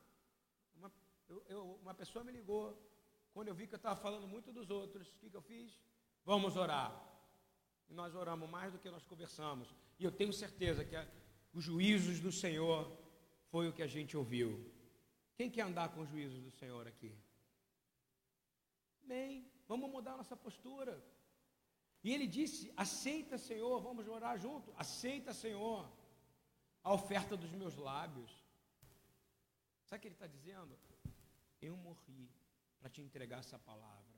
[0.77, 0.89] uma,
[1.27, 2.65] eu, eu, uma pessoa me ligou.
[3.37, 5.79] Quando eu vi que eu estava falando muito dos outros, o que, que eu fiz?
[6.25, 6.91] Vamos orar.
[7.87, 9.67] E nós oramos mais do que nós conversamos.
[9.99, 11.07] E eu tenho certeza que a,
[11.53, 12.91] os juízos do Senhor
[13.51, 14.49] foi o que a gente ouviu.
[15.35, 17.15] Quem quer andar com os juízos do Senhor aqui?
[19.03, 20.99] Bem, vamos mudar nossa postura.
[22.03, 24.73] E ele disse: Aceita, Senhor, vamos orar junto.
[24.75, 25.87] Aceita, Senhor,
[26.83, 28.31] a oferta dos meus lábios.
[29.85, 30.75] Sabe o que ele está dizendo?
[31.61, 32.31] Eu morri
[32.79, 34.15] para te entregar essa palavra.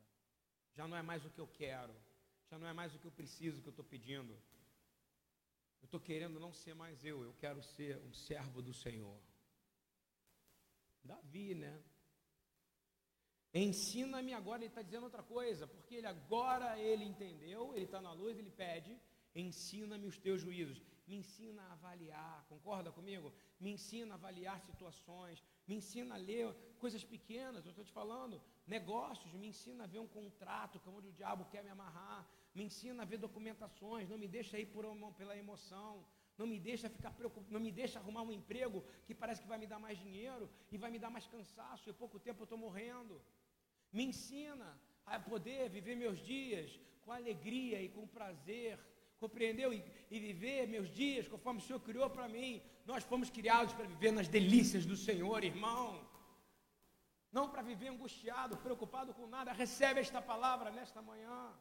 [0.74, 1.96] Já não é mais o que eu quero,
[2.50, 4.34] já não é mais o que eu preciso, que eu estou pedindo.
[5.82, 9.20] Eu estou querendo não ser mais eu, eu quero ser um servo do Senhor.
[11.04, 11.82] Davi, né?
[13.54, 18.12] Ensina-me agora, ele está dizendo outra coisa, porque ele agora ele entendeu, ele está na
[18.12, 19.00] luz, ele pede,
[19.34, 23.34] ensina-me os teus juízos, me ensina a avaliar, concorda comigo?
[23.60, 28.40] Me ensina a avaliar situações, me ensina a ler coisas pequenas, eu estou te falando,
[28.68, 32.64] negócios, me ensina a ver um contrato, é onde o diabo quer me amarrar, me
[32.64, 36.06] ensina a ver documentações, não me deixa ir por uma, pela emoção,
[36.38, 39.58] não me deixa ficar preocupado, não me deixa arrumar um emprego que parece que vai
[39.58, 42.58] me dar mais dinheiro e vai me dar mais cansaço, e pouco tempo eu estou
[42.58, 43.20] morrendo.
[43.92, 48.80] Me ensina a poder viver meus dias com alegria e com prazer,
[49.20, 49.74] compreendeu?
[49.74, 52.62] E, e viver meus dias conforme o Senhor criou para mim.
[52.86, 56.08] Nós fomos criados para viver nas delícias do Senhor, irmão.
[57.32, 59.52] Não para viver angustiado, preocupado com nada.
[59.52, 61.54] Recebe esta palavra nesta manhã.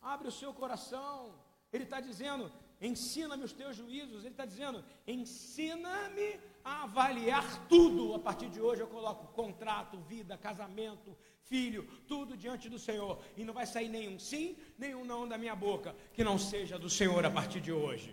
[0.00, 1.34] Abre o seu coração.
[1.72, 4.20] Ele está dizendo: ensina-me os teus juízos.
[4.24, 8.14] Ele está dizendo: ensina-me a avaliar tudo.
[8.14, 11.16] A partir de hoje eu coloco contrato, vida, casamento,
[11.48, 11.82] filho,
[12.12, 13.14] tudo diante do Senhor.
[13.36, 16.90] E não vai sair nenhum sim, nenhum não da minha boca, que não seja do
[16.98, 18.10] Senhor a partir de hoje.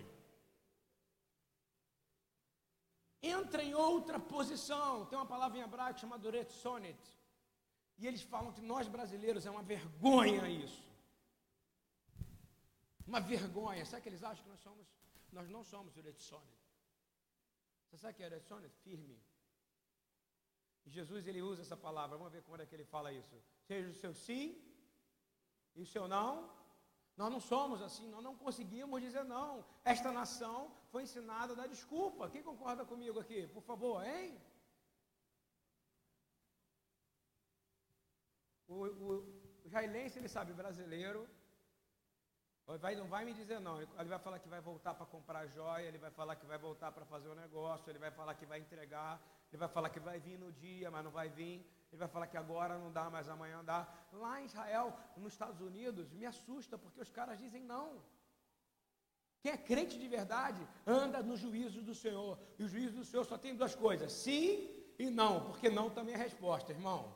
[3.21, 5.05] Entra em outra posição.
[5.05, 7.01] Tem uma palavra em hebraico chamada retsonet.
[7.97, 10.83] E eles falam que nós brasileiros é uma vergonha isso.
[13.07, 13.85] Uma vergonha.
[13.85, 14.87] Sabe que eles acham que nós somos?
[15.31, 16.59] Nós não somos retsonet.
[17.89, 18.73] Você sabe o que é retsonet?
[18.83, 19.17] Firme.
[20.85, 22.17] Jesus ele usa essa palavra.
[22.17, 23.35] Vamos ver como é que ele fala isso.
[23.67, 24.61] Seja o seu sim,
[25.75, 26.51] E o seu não?
[27.15, 29.63] Nós não somos assim, nós não conseguimos dizer não.
[29.83, 32.29] Esta nação foi ensinada a dar desculpa.
[32.29, 33.47] Quem concorda comigo aqui?
[33.47, 34.39] Por favor, hein?
[38.67, 39.09] O, o,
[39.63, 41.29] o jailense, ele sabe, brasileiro,
[42.65, 43.79] vai, não vai me dizer não.
[43.81, 46.91] Ele vai falar que vai voltar para comprar joia, ele vai falar que vai voltar
[46.91, 49.21] para fazer o um negócio, ele vai falar que vai entregar,
[49.53, 51.63] ele vai falar que vai vir no dia, mas não vai vir.
[51.91, 53.87] Ele vai falar que agora não dá, mas amanhã dá.
[54.11, 58.01] Lá em Israel, nos Estados Unidos, me assusta porque os caras dizem não.
[59.41, 62.39] Quem é crente de verdade anda no juízo do Senhor.
[62.57, 64.47] E o juízo do Senhor só tem duas coisas: sim
[64.97, 67.13] e não, porque não também é resposta, irmão.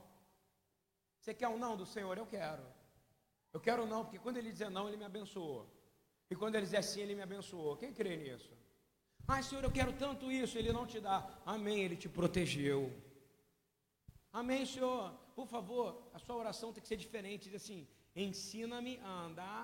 [1.20, 2.16] Você quer um não do Senhor?
[2.16, 2.64] Eu quero.
[3.52, 5.68] Eu quero não, porque quando ele dizer não, ele me abençoou.
[6.30, 7.78] E quando ele dizer sim, ele me abençoou.
[7.78, 8.56] Quem crê nisso?
[9.28, 11.18] Ah, Senhor, eu quero tanto isso, ele não te dá.
[11.46, 12.80] Amém, ele te protegeu.
[14.32, 15.14] Amém, Senhor.
[15.36, 17.50] Por favor, a sua oração tem que ser diferente.
[17.50, 19.64] Diz assim: ensina-me a andar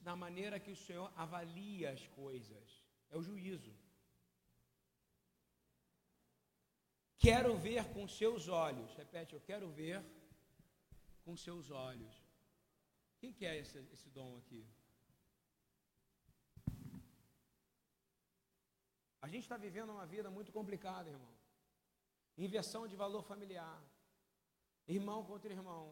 [0.00, 2.84] da maneira que o Senhor avalia as coisas.
[3.10, 3.74] É o juízo.
[7.18, 8.94] Quero ver com seus olhos.
[8.94, 10.02] Repete, eu quero ver
[11.24, 12.14] com seus olhos.
[13.18, 14.66] Quem quer esse, esse dom aqui?
[19.24, 21.34] A gente está vivendo uma vida muito complicada, irmão.
[22.36, 23.80] Inversão de valor familiar.
[24.86, 25.84] Irmão contra irmão.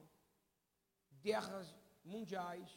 [1.27, 1.69] Guerras
[2.05, 2.71] mundiais.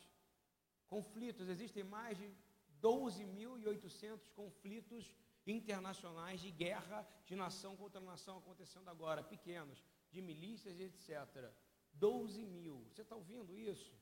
[0.87, 1.49] Conflitos.
[1.49, 2.31] Existem mais de
[2.79, 5.11] 12.800 conflitos
[5.47, 11.51] internacionais de guerra de nação contra nação acontecendo agora, pequenos, de milícias etc.
[11.93, 12.85] 12 mil.
[12.89, 13.93] Você está ouvindo isso?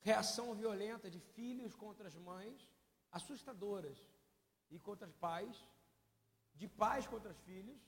[0.00, 2.70] Reação violenta de filhos contra as mães,
[3.10, 3.98] assustadoras,
[4.70, 5.56] e contra pais,
[6.54, 7.80] de pais contra os filhos,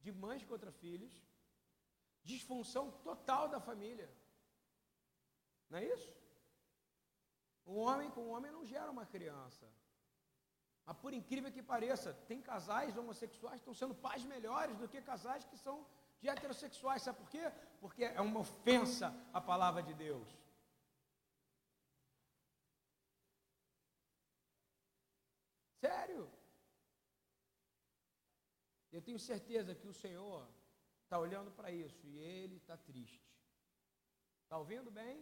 [0.00, 1.22] de mães contra filhos,
[2.22, 4.10] disfunção total da família.
[5.70, 6.12] Não é isso?
[7.66, 9.66] Um homem com um homem não gera uma criança.
[10.86, 15.00] Mas por incrível que pareça, tem casais homossexuais que estão sendo pais melhores do que
[15.00, 15.86] casais que são
[16.20, 17.02] de heterossexuais.
[17.02, 17.50] Sabe por quê?
[17.80, 20.28] Porque é uma ofensa à palavra de Deus.
[28.94, 30.48] Eu tenho certeza que o Senhor
[31.02, 33.28] está olhando para isso e ele está triste.
[34.44, 35.16] Está ouvindo bem?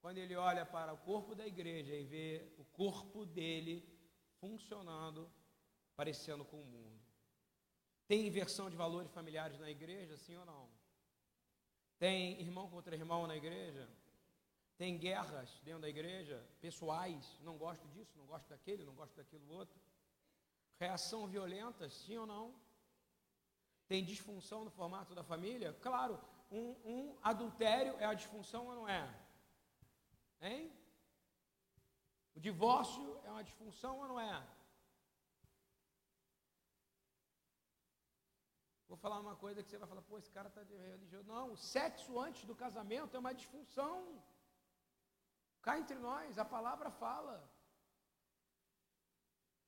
[0.00, 3.86] Quando ele olha para o corpo da igreja e vê o corpo dele
[4.40, 5.30] funcionando,
[5.94, 6.98] parecendo com o mundo.
[8.06, 10.70] Tem inversão de valores familiares na igreja, sim ou não?
[11.98, 13.86] Tem irmão contra irmão na igreja?
[14.78, 19.46] Tem guerras dentro da igreja, pessoais, não gosto disso, não gosto daquele, não gosto daquilo
[19.52, 19.78] outro.
[20.78, 22.67] Reação violenta, sim ou não?
[23.88, 25.72] Tem disfunção no formato da família?
[25.80, 26.20] Claro,
[26.50, 29.02] um, um adultério é a disfunção ou não é?
[30.42, 30.70] Hein?
[32.34, 34.46] O divórcio é uma disfunção ou não é?
[38.88, 41.26] Vou falar uma coisa que você vai falar, pô, esse cara está de religioso.
[41.26, 44.22] Não, o sexo antes do casamento é uma disfunção.
[45.62, 47.36] Cá entre nós, a palavra fala.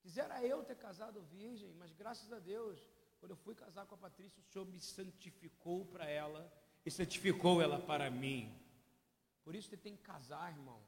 [0.02, 2.78] Quisera eu ter casado virgem, mas graças a Deus,
[3.20, 6.50] quando eu fui casar com a Patrícia, o Senhor me santificou para ela
[6.84, 8.50] e santificou ela para mim.
[9.44, 10.82] Por isso você tem que casar, irmão.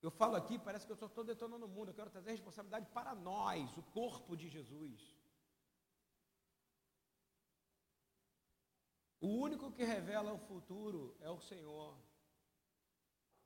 [0.00, 1.90] Eu falo aqui, parece que eu só estou detonando o mundo.
[1.90, 5.14] Eu quero trazer responsabilidade para nós, o corpo de Jesus.
[9.20, 11.96] O único que revela o futuro é o Senhor.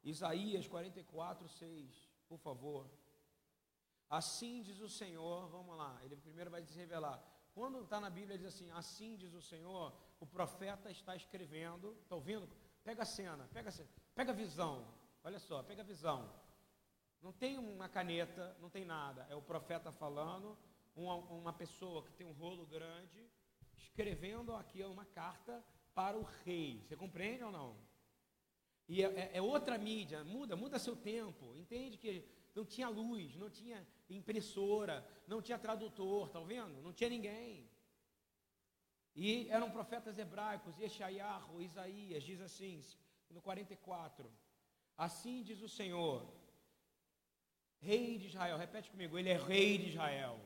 [0.05, 2.89] Isaías 44, 6, por favor.
[4.11, 7.23] Assim diz o Senhor, vamos lá, ele primeiro vai se revelar.
[7.55, 12.17] Quando está na Bíblia, diz assim: Assim diz o Senhor, o profeta está escrevendo, está
[12.17, 12.49] ouvindo?
[12.83, 14.85] Pega a cena, pega a, cena, pega a visão,
[15.23, 16.29] olha só, pega a visão.
[17.23, 19.27] Não tem uma caneta, não tem nada.
[19.31, 20.59] É o profeta falando,
[20.97, 23.31] uma, uma pessoa que tem um rolo grande,
[23.77, 25.63] escrevendo aqui uma carta
[25.95, 26.83] para o rei.
[26.83, 27.77] Você compreende ou não?
[28.89, 31.55] E é, é, é outra mídia, muda, muda seu tempo.
[31.55, 36.81] Entende que não tinha luz, não tinha impressora, não tinha tradutor, tá vendo?
[36.83, 37.69] Não tinha ninguém.
[39.15, 42.83] E eram profetas hebraicos, Yeshayahu, Isaías, diz assim,
[43.29, 44.31] no 44.
[44.97, 46.27] Assim diz o Senhor,
[47.81, 50.39] Rei de Israel, repete comigo, ele é rei de Israel.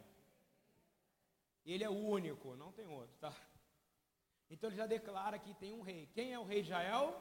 [1.66, 3.34] Ele é único, não tem outro, tá?
[4.48, 6.06] Então ele já declara que tem um rei.
[6.12, 7.20] Quem é o rei de Israel?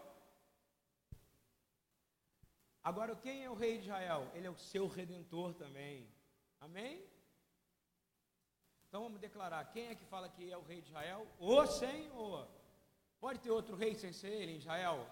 [2.83, 4.29] Agora, quem é o rei de Israel?
[4.33, 6.05] Ele é o seu redentor também.
[6.59, 7.01] Amém?
[8.87, 11.25] Então vamos declarar: quem é que fala que é o rei de Israel?
[11.39, 12.47] O Senhor.
[13.21, 15.07] Pode ter outro rei sem ser ele em Israel?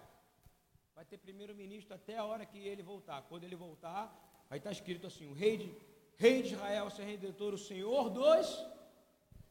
[0.94, 3.22] Vai ter primeiro-ministro até a hora que ele voltar.
[3.22, 4.04] Quando ele voltar,
[4.50, 5.74] vai estar escrito assim: o rei de,
[6.16, 8.66] rei de Israel, seu redentor, o Senhor dos.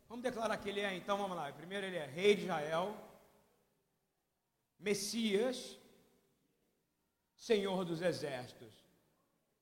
[0.08, 1.52] Vamos declarar que ele é, então vamos lá.
[1.52, 2.96] Primeiro ele é rei de Israel,
[4.78, 5.78] Messias,
[7.50, 8.74] Senhor dos exércitos.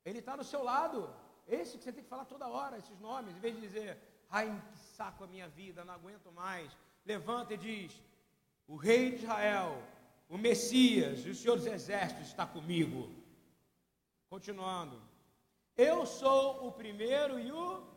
[0.03, 0.97] Ele está no seu lado.
[1.47, 3.97] Esse que você tem que falar toda hora, esses nomes, em vez de dizer,
[4.29, 6.69] ai, que saco a minha vida, não aguento mais.
[7.05, 8.03] Levanta e diz:
[8.67, 9.81] O rei de Israel,
[10.27, 13.09] o Messias, o Senhor dos exércitos está comigo.
[14.29, 15.01] Continuando.
[15.77, 17.87] Eu sou o primeiro e o.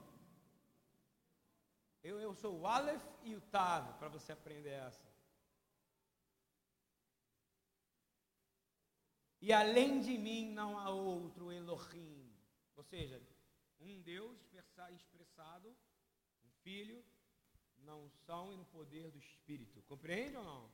[2.04, 5.11] Eu, eu sou o Aleph e o Tav, para você aprender essa.
[9.42, 12.32] E além de mim não há outro Elohim.
[12.76, 13.20] Ou seja,
[13.80, 14.38] um Deus
[14.94, 15.68] expressado,
[16.44, 17.04] um Filho,
[17.78, 19.82] não são e no poder do Espírito.
[19.82, 20.70] Compreende ou não?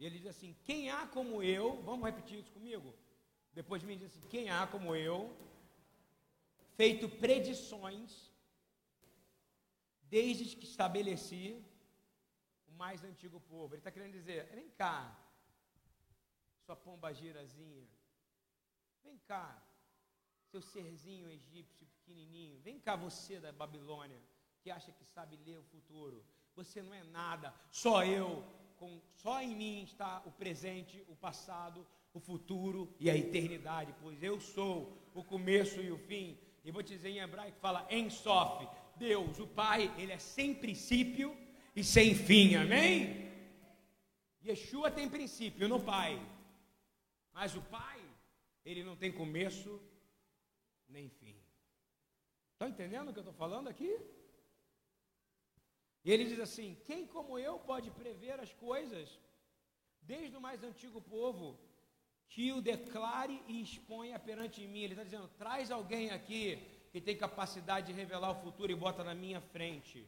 [0.00, 2.92] E ele diz assim: Quem há como eu, vamos repetir isso comigo?
[3.54, 5.34] Depois me diz assim: Quem há como eu,
[6.76, 8.32] feito predições,
[10.02, 11.64] desde que estabeleci
[12.66, 13.74] o mais antigo povo.
[13.74, 15.21] Ele está querendo dizer: Vem cá,
[16.72, 17.86] sua pomba girazinha.
[19.04, 19.62] Vem cá,
[20.50, 22.58] seu serzinho egípcio pequenininho.
[22.60, 24.18] Vem cá, você da Babilônia,
[24.62, 26.24] que acha que sabe ler o futuro.
[26.54, 28.42] Você não é nada, só eu.
[28.78, 34.22] Com, só em mim está o presente, o passado, o futuro e a eternidade, pois
[34.22, 36.38] eu sou o começo e o fim.
[36.64, 38.66] E vou dizer em hebraico, fala em Sof,
[38.96, 41.36] Deus, o Pai, ele é sem princípio
[41.76, 43.30] e sem fim, amém?
[44.44, 46.20] Yeshua tem princípio no Pai,
[47.32, 48.00] mas o Pai,
[48.64, 49.80] ele não tem começo
[50.88, 51.36] nem fim.
[52.52, 53.92] Estão entendendo o que eu estou falando aqui?
[56.04, 59.18] E ele diz assim: Quem como eu pode prever as coisas,
[60.00, 61.58] desde o mais antigo povo,
[62.28, 64.82] que o declare e exponha perante mim?
[64.82, 66.56] Ele está dizendo: traz alguém aqui
[66.92, 70.06] que tem capacidade de revelar o futuro e bota na minha frente.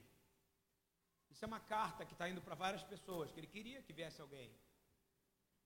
[1.30, 4.20] Isso é uma carta que está indo para várias pessoas, que ele queria que viesse
[4.20, 4.50] alguém.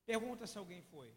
[0.06, 1.12] Pergunta se alguém foi.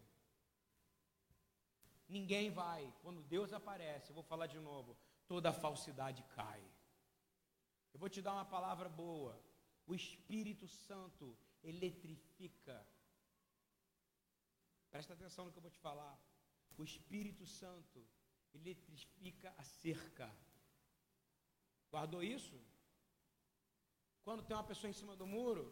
[2.16, 2.82] Ninguém vai.
[3.02, 4.90] Quando Deus aparece, vou falar de novo,
[5.26, 6.62] toda falsidade cai.
[7.92, 9.34] Eu vou te dar uma palavra boa.
[9.86, 11.26] O Espírito Santo
[11.62, 12.76] eletrifica.
[14.90, 16.14] Presta atenção no que eu vou te falar.
[16.76, 18.06] O Espírito Santo
[18.52, 20.28] eletrifica a cerca.
[21.90, 22.56] Guardou isso?
[24.22, 25.64] Quando tem uma pessoa em cima do muro,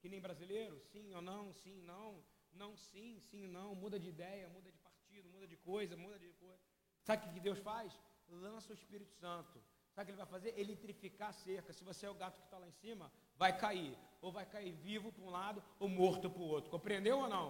[0.00, 2.22] que nem brasileiro, sim ou não, sim, não,
[2.52, 4.78] não, sim, sim, não, muda de ideia, muda de
[5.22, 6.62] muda de coisa, muda de coisa.
[7.02, 7.92] Sabe o que Deus faz?
[8.28, 9.62] Lança o Espírito Santo.
[9.92, 10.58] Sabe o que ele vai fazer?
[10.58, 11.72] Eletrificar a cerca.
[11.72, 13.96] Se você é o gato que está lá em cima, vai cair.
[14.20, 16.70] Ou vai cair vivo para um lado ou morto para o outro.
[16.70, 17.48] Compreendeu ou não?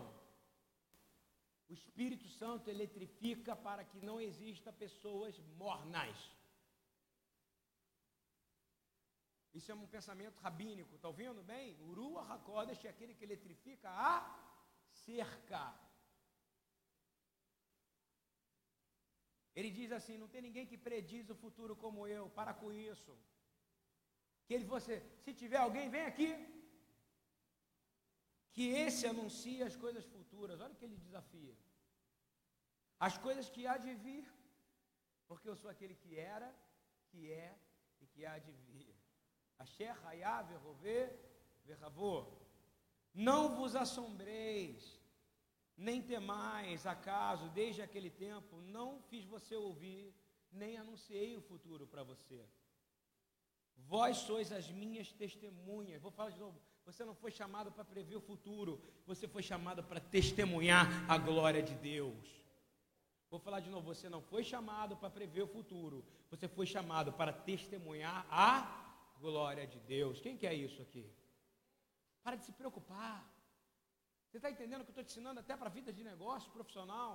[1.69, 6.17] O Espírito Santo eletrifica para que não exista pessoas mornas.
[9.53, 11.77] Isso é um pensamento rabínico, está ouvindo bem?
[11.83, 14.15] Urua Hakodesh é aquele que eletrifica a
[14.91, 15.75] cerca.
[19.59, 23.13] Ele diz assim: não tem ninguém que prediz o futuro como eu, para com isso.
[24.47, 26.31] Que ele você, se tiver alguém, vem aqui.
[28.55, 30.61] Que esse anuncie as coisas futuras.
[30.61, 31.57] Olha o que ele desafia.
[33.07, 34.25] As coisas que há de vir,
[35.29, 36.49] porque eu sou aquele que era,
[37.11, 37.51] que é
[38.01, 38.95] e que há de vir.
[39.59, 41.03] Asher Hayá, Verrovê,
[41.65, 42.17] Verravô.
[43.13, 44.98] Não vos assombreis
[45.79, 50.13] nem temais, acaso, desde aquele tempo, não fiz você ouvir,
[50.51, 52.45] nem anunciei o futuro para você.
[53.77, 56.03] Vós sois as minhas testemunhas.
[56.03, 56.61] Vou falar de novo.
[56.85, 61.63] Você não foi chamado para prever o futuro, você foi chamado para testemunhar a glória
[61.63, 62.27] de Deus.
[63.31, 63.95] Vou falar de novo.
[63.95, 68.53] Você não foi chamado para prever o futuro, você foi chamado para testemunhar a
[69.21, 70.21] glória de Deus.
[70.21, 71.09] Quem quer isso aqui?
[72.23, 73.38] Para de se preocupar.
[74.29, 77.13] Você está entendendo que eu estou te ensinando até para a vida de negócio profissional?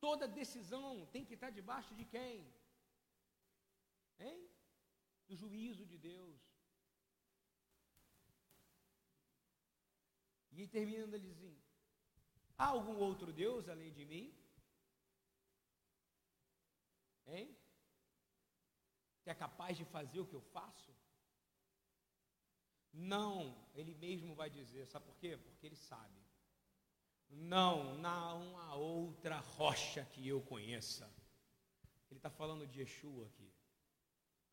[0.00, 2.52] Toda decisão tem que estar debaixo de quem?
[4.18, 4.40] Hein?
[5.28, 6.40] Do juízo de Deus.
[10.50, 11.56] E terminando ele assim:
[12.58, 14.26] há algum outro Deus além de mim?
[17.26, 17.56] Hein?
[19.22, 20.92] Que é capaz de fazer o que eu faço?
[22.92, 25.36] Não, ele mesmo vai dizer, sabe por quê?
[25.36, 26.21] Porque ele sabe.
[27.32, 31.10] Não, não há outra rocha que eu conheça.
[32.10, 33.50] Ele está falando de Yeshua aqui.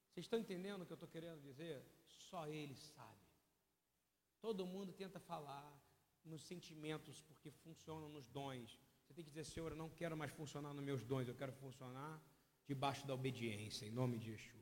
[0.09, 1.85] Vocês estão entendendo o que eu estou querendo dizer?
[2.29, 3.19] Só Ele sabe.
[4.39, 5.77] Todo mundo tenta falar
[6.23, 8.79] nos sentimentos, porque funcionam nos dons.
[9.05, 11.51] Você tem que dizer, Senhor, eu não quero mais funcionar nos meus dons, eu quero
[11.53, 12.21] funcionar
[12.65, 14.59] debaixo da obediência, em nome de Yeshua.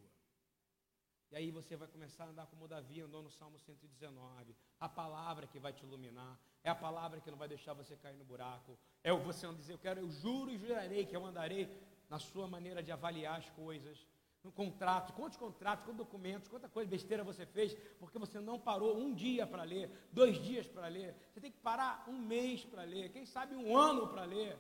[1.30, 4.56] E aí você vai começar a andar como Davi andou no Salmo 119.
[4.80, 8.18] A palavra que vai te iluminar, é a palavra que não vai deixar você cair
[8.18, 8.78] no buraco.
[9.02, 11.64] É o você não dizer, eu quero, eu juro e jurarei que eu andarei
[12.10, 14.06] na sua maneira de avaliar as coisas.
[14.44, 18.98] No contrato, quantos contratos, quantos documentos, quanta coisa besteira você fez, porque você não parou
[18.98, 21.16] um dia para ler, dois dias para ler.
[21.32, 24.58] Você tem que parar um mês para ler, quem sabe um ano para ler.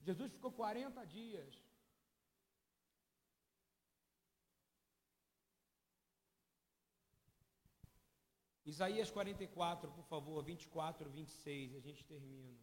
[0.00, 1.62] Jesus ficou 40 dias
[8.68, 12.58] Isaías 44, por favor, 24, 26, a gente termina.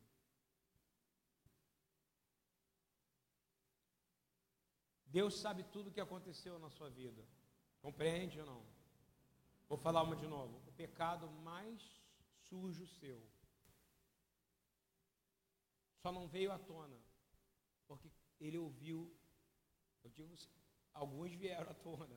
[5.07, 7.25] Deus sabe tudo o que aconteceu na sua vida.
[7.81, 8.63] Compreende ou não?
[9.67, 10.61] Vou falar uma de novo.
[10.67, 11.81] O pecado mais
[12.49, 13.19] sujo seu
[16.03, 16.99] só não veio à tona
[17.87, 19.11] porque ele ouviu.
[20.03, 20.35] Eu digo,
[20.93, 22.15] alguns vieram à tona.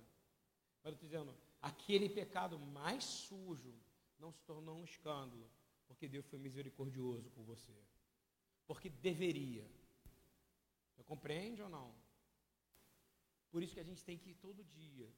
[0.83, 3.75] Mas eu estou dizendo, aquele pecado mais sujo
[4.19, 5.49] não se tornou um escândalo,
[5.87, 7.77] porque Deus foi misericordioso com você.
[8.67, 9.67] Porque deveria.
[10.91, 11.95] Você compreende ou não?
[13.51, 15.11] Por isso que a gente tem que ir todo dia.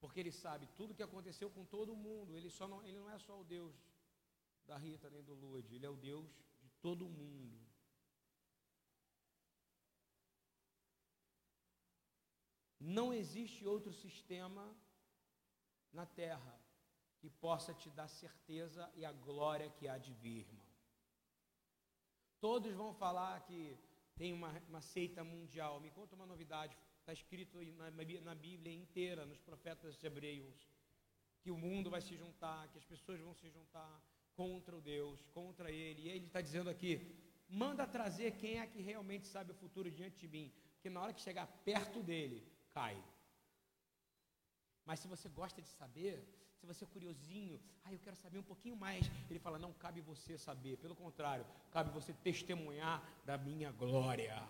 [0.00, 2.36] Porque ele sabe tudo o que aconteceu com todo mundo.
[2.36, 3.74] Ele, só não, ele não é só o Deus
[4.64, 5.74] da Rita nem do Lude.
[5.74, 6.28] Ele é o Deus
[6.60, 7.58] de todo mundo.
[12.78, 14.64] Não existe outro sistema
[15.92, 16.58] na terra
[17.18, 20.66] que possa te dar certeza e a glória que há de vir, irmão.
[22.40, 23.76] Todos vão falar que
[24.16, 25.80] tem uma, uma seita mundial.
[25.80, 26.76] Me conta uma novidade.
[27.00, 30.68] Está escrito na, na Bíblia inteira, nos profetas hebreus,
[31.40, 34.00] que o mundo vai se juntar, que as pessoas vão se juntar
[34.34, 36.02] contra o Deus, contra Ele.
[36.02, 36.92] E ele está dizendo aqui:
[37.48, 41.12] manda trazer quem é que realmente sabe o futuro diante de mim, que na hora
[41.12, 43.02] que chegar perto dele, cai.
[44.88, 46.14] Mas se você gosta de saber,
[46.58, 50.00] se você é curiosinho, ah, eu quero saber um pouquinho mais, ele fala: não cabe
[50.00, 54.42] você saber, pelo contrário, cabe você testemunhar da minha glória.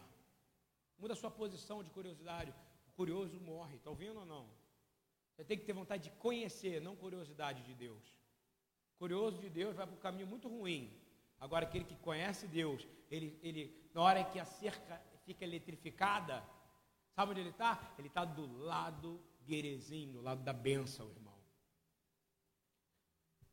[0.96, 2.54] Muda a sua posição de curiosidade.
[2.86, 4.48] O curioso morre, está ouvindo ou não?
[5.32, 8.04] Você tem que ter vontade de conhecer, não curiosidade de Deus.
[8.96, 10.96] Curioso de Deus vai para um caminho muito ruim.
[11.40, 16.44] Agora, aquele que conhece Deus, ele, ele, na hora que a cerca fica eletrificada,
[17.10, 17.92] sabe onde ele está?
[17.98, 21.38] Ele está do lado Guerezinho, do lado da bênção, irmão.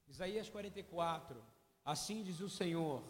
[0.08, 1.42] Isaías 44.
[1.86, 3.02] Assim diz o Senhor.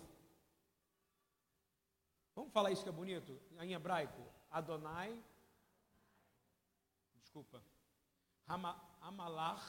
[2.36, 3.42] Vamos falar isso que é bonito?
[3.60, 4.24] Em hebraico.
[4.52, 5.12] Adonai.
[7.16, 7.64] Desculpa.
[9.02, 9.66] Amalach.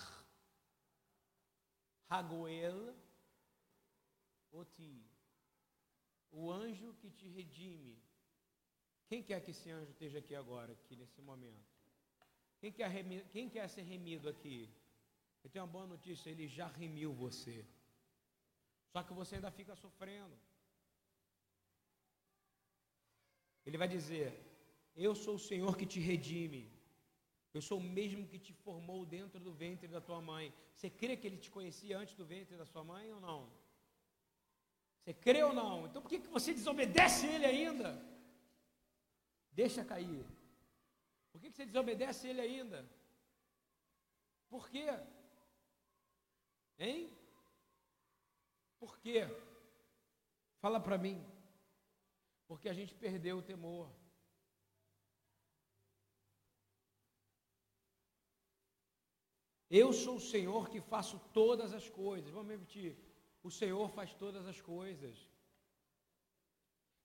[2.11, 2.95] Hagoel.
[4.53, 5.03] Oti.
[6.31, 7.99] O anjo que te redime.
[9.07, 11.76] Quem quer que esse anjo esteja aqui agora, aqui nesse momento?
[12.61, 12.91] Quem quer,
[13.35, 14.69] quem quer ser remido aqui?
[15.43, 17.65] Eu tenho uma boa notícia, ele já remiu você.
[18.93, 20.37] Só que você ainda fica sofrendo.
[23.65, 24.29] Ele vai dizer:
[24.97, 26.65] Eu sou o Senhor que te redime.
[27.53, 30.53] Eu sou o mesmo que te formou dentro do ventre da tua mãe.
[30.75, 33.41] Você crê que ele te conhecia antes do ventre da sua mãe ou não?
[35.01, 35.87] Você crê ou não?
[35.87, 37.91] Então por que, que você desobedece ele ainda?
[39.53, 40.25] Deixa cair.
[41.37, 42.79] Por que, você desobedece ele ainda?
[44.49, 44.87] Por quê?
[46.79, 47.15] Hein?
[48.79, 49.19] Por quê?
[50.63, 51.23] Fala para mim.
[52.49, 53.87] Porque a gente perdeu o temor.
[59.69, 62.31] Eu sou o Senhor que faço todas as coisas.
[62.31, 62.97] Vamos repetir.
[63.43, 65.29] O Senhor faz todas as coisas.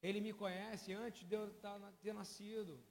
[0.02, 1.54] Ele me conhece antes de eu
[2.02, 2.82] ter nascido.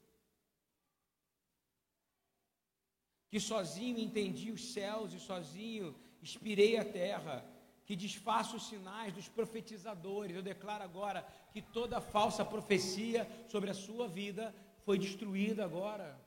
[3.31, 7.45] Que sozinho entendi os céus e sozinho inspirei a terra,
[7.87, 10.35] que desfaço os sinais dos profetizadores.
[10.35, 14.55] Eu declaro agora que toda falsa profecia sobre a sua vida
[14.85, 16.21] foi destruída agora.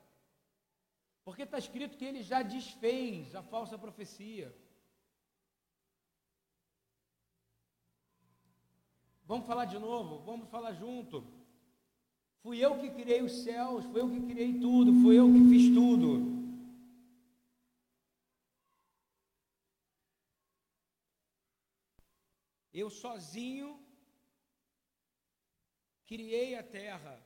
[1.26, 4.54] Porque está escrito que ele já desfez a falsa profecia.
[9.26, 11.26] Vamos falar de novo, vamos falar junto.
[12.42, 15.74] Fui eu que criei os céus, fui eu que criei tudo, fui eu que fiz
[15.74, 16.43] tudo.
[22.74, 23.70] Eu sozinho
[26.06, 27.22] criei a terra.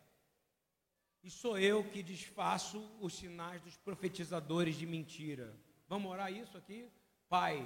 [1.24, 5.58] E sou eu que desfaço os sinais dos profetizadores de mentira.
[5.88, 6.90] Vamos orar isso aqui?
[7.28, 7.58] Pai,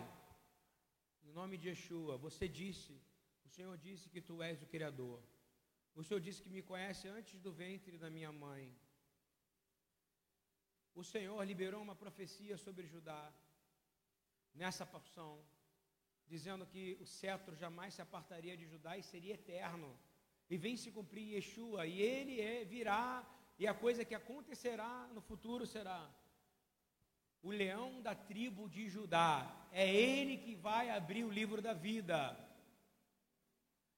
[1.23, 2.93] em nome de Yeshua, você disse,
[3.45, 5.21] o Senhor disse que tu és o Criador.
[5.93, 8.73] O Senhor disse que me conhece antes do ventre da minha mãe.
[10.95, 13.33] O Senhor liberou uma profecia sobre Judá,
[14.53, 15.43] nessa porção,
[16.33, 19.89] dizendo que o cetro jamais se apartaria de Judá e seria eterno.
[20.49, 23.05] E vem se cumprir Yeshua, e ele é, virá,
[23.59, 25.99] e a coisa que acontecerá no futuro será
[27.41, 29.31] o leão da tribo de Judá.
[29.71, 32.19] É ele que vai abrir o livro da vida.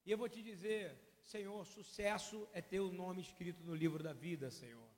[0.06, 0.86] E eu vou te dizer,
[1.34, 4.90] Senhor, sucesso é ter o nome escrito no livro da vida, Senhor.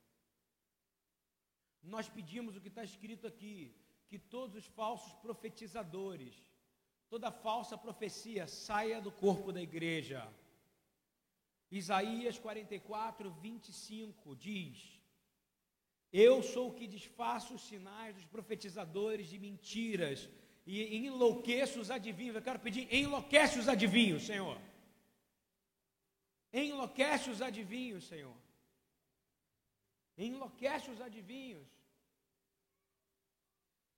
[1.83, 3.57] Nós pedimos o que está escrito aqui,
[4.07, 6.35] que todos os falsos profetizadores,
[7.09, 10.27] toda falsa profecia saia do corpo da igreja.
[11.71, 15.01] Isaías 44, 25 diz:
[16.11, 20.29] Eu sou o que desfaço os sinais dos profetizadores de mentiras
[20.65, 22.35] e enlouqueço os adivinhos.
[22.35, 24.59] Eu quero pedir, enlouquece os adivinhos, Senhor.
[26.51, 28.35] Enlouquece os adivinhos, Senhor.
[30.17, 31.67] Enlouquece os adivinhos.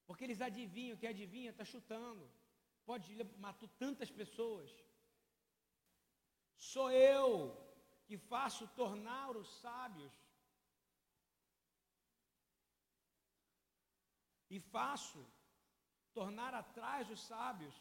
[0.07, 2.27] Porque eles adivinham, que adivinha está chutando.
[2.89, 3.07] Pode
[3.45, 4.69] matar tantas pessoas.
[6.71, 7.27] Sou eu
[8.07, 10.13] que faço tornar os sábios.
[14.49, 15.19] E faço
[16.19, 17.75] tornar atrás os sábios,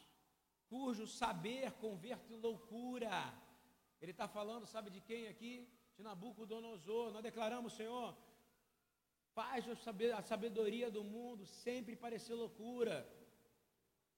[0.73, 3.17] cujo saber converte em loucura.
[4.01, 5.55] Ele está falando, sabe de quem aqui?
[5.97, 7.13] De Nabucodonosor.
[7.13, 8.09] Nós declaramos, Senhor,
[9.37, 9.65] faz
[10.19, 12.97] a sabedoria do mundo sempre parecer loucura.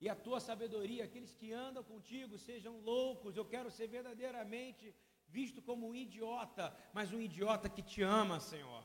[0.01, 3.35] E a tua sabedoria, aqueles que andam contigo, sejam loucos.
[3.35, 4.95] Eu quero ser verdadeiramente
[5.27, 8.83] visto como um idiota, mas um idiota que te ama, Senhor.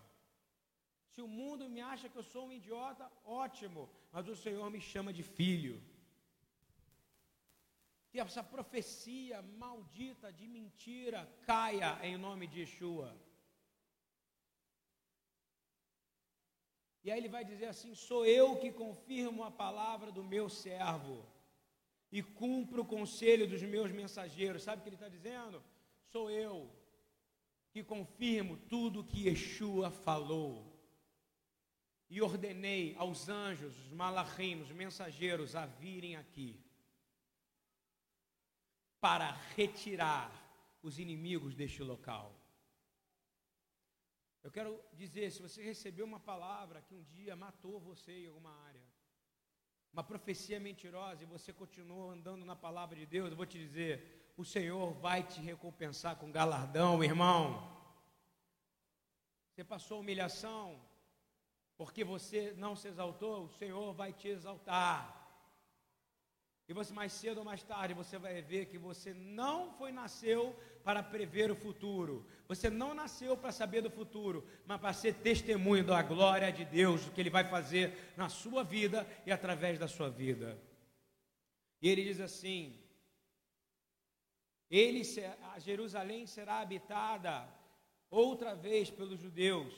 [1.12, 4.80] Se o mundo me acha que eu sou um idiota, ótimo, mas o Senhor me
[4.80, 5.76] chama de filho
[8.14, 13.08] que essa profecia maldita de mentira caia em nome de Yeshua.
[17.04, 21.24] E aí ele vai dizer assim: sou eu que confirmo a palavra do meu servo
[22.10, 24.62] e cumpro o conselho dos meus mensageiros.
[24.62, 25.62] Sabe o que ele está dizendo?
[26.06, 26.70] Sou eu
[27.70, 30.72] que confirmo tudo que Yeshua falou.
[32.08, 36.64] E ordenei aos anjos, os malachim, os mensageiros, a virem aqui
[39.00, 40.32] para retirar
[40.82, 42.32] os inimigos deste local.
[44.44, 48.54] Eu quero dizer, se você recebeu uma palavra que um dia matou você em alguma
[48.66, 48.84] área,
[49.90, 54.34] uma profecia mentirosa e você continuou andando na palavra de Deus, eu vou te dizer,
[54.36, 57.72] o Senhor vai te recompensar com galardão, irmão.
[59.48, 60.78] Você passou humilhação
[61.78, 65.23] porque você não se exaltou, o Senhor vai te exaltar.
[66.66, 70.58] E você mais cedo ou mais tarde você vai ver que você não foi nasceu
[70.82, 72.26] para prever o futuro.
[72.48, 77.04] Você não nasceu para saber do futuro, mas para ser testemunho da glória de Deus,
[77.04, 80.58] do que ele vai fazer na sua vida e através da sua vida.
[81.82, 82.82] E ele diz assim:
[84.70, 85.02] ele
[85.52, 87.46] a Jerusalém será habitada
[88.10, 89.74] outra vez pelos judeus.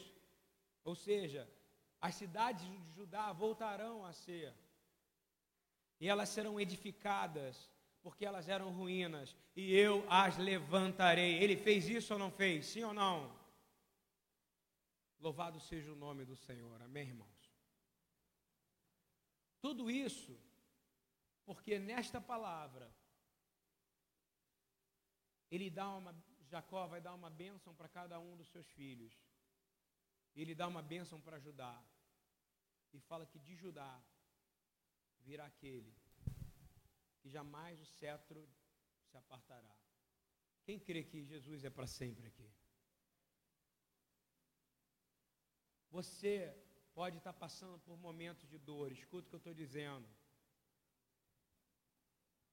[0.84, 1.50] Ou seja,
[2.00, 4.54] as cidades de Judá voltarão a ser
[6.00, 7.70] e elas serão edificadas,
[8.02, 11.42] porque elas eram ruínas, e eu as levantarei.
[11.42, 12.66] Ele fez isso ou não fez?
[12.66, 13.34] Sim ou não?
[15.18, 17.50] Louvado seja o nome do Senhor, amém, irmãos?
[19.60, 20.38] Tudo isso,
[21.44, 22.94] porque nesta palavra,
[25.50, 26.14] ele dá uma,
[26.48, 29.12] Jacó vai dar uma bênção para cada um dos seus filhos.
[30.34, 31.82] Ele dá uma bênção para Judá.
[32.92, 34.00] E fala que de Judá
[35.28, 35.92] virá aquele
[37.20, 38.48] que jamais o cetro
[39.08, 39.76] se apartará.
[40.64, 42.48] Quem crê que Jesus é para sempre aqui?
[45.90, 46.32] Você
[46.94, 50.08] pode estar passando por momentos de dor, escuta o que eu estou dizendo.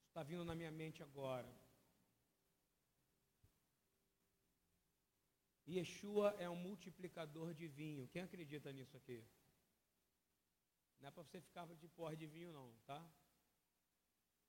[0.08, 1.52] Está vindo na minha mente agora.
[5.68, 8.08] Yeshua é um multiplicador de vinho.
[8.10, 9.24] Quem acredita nisso aqui?
[11.04, 13.06] Não é para você ficar de porra de vinho, não, tá?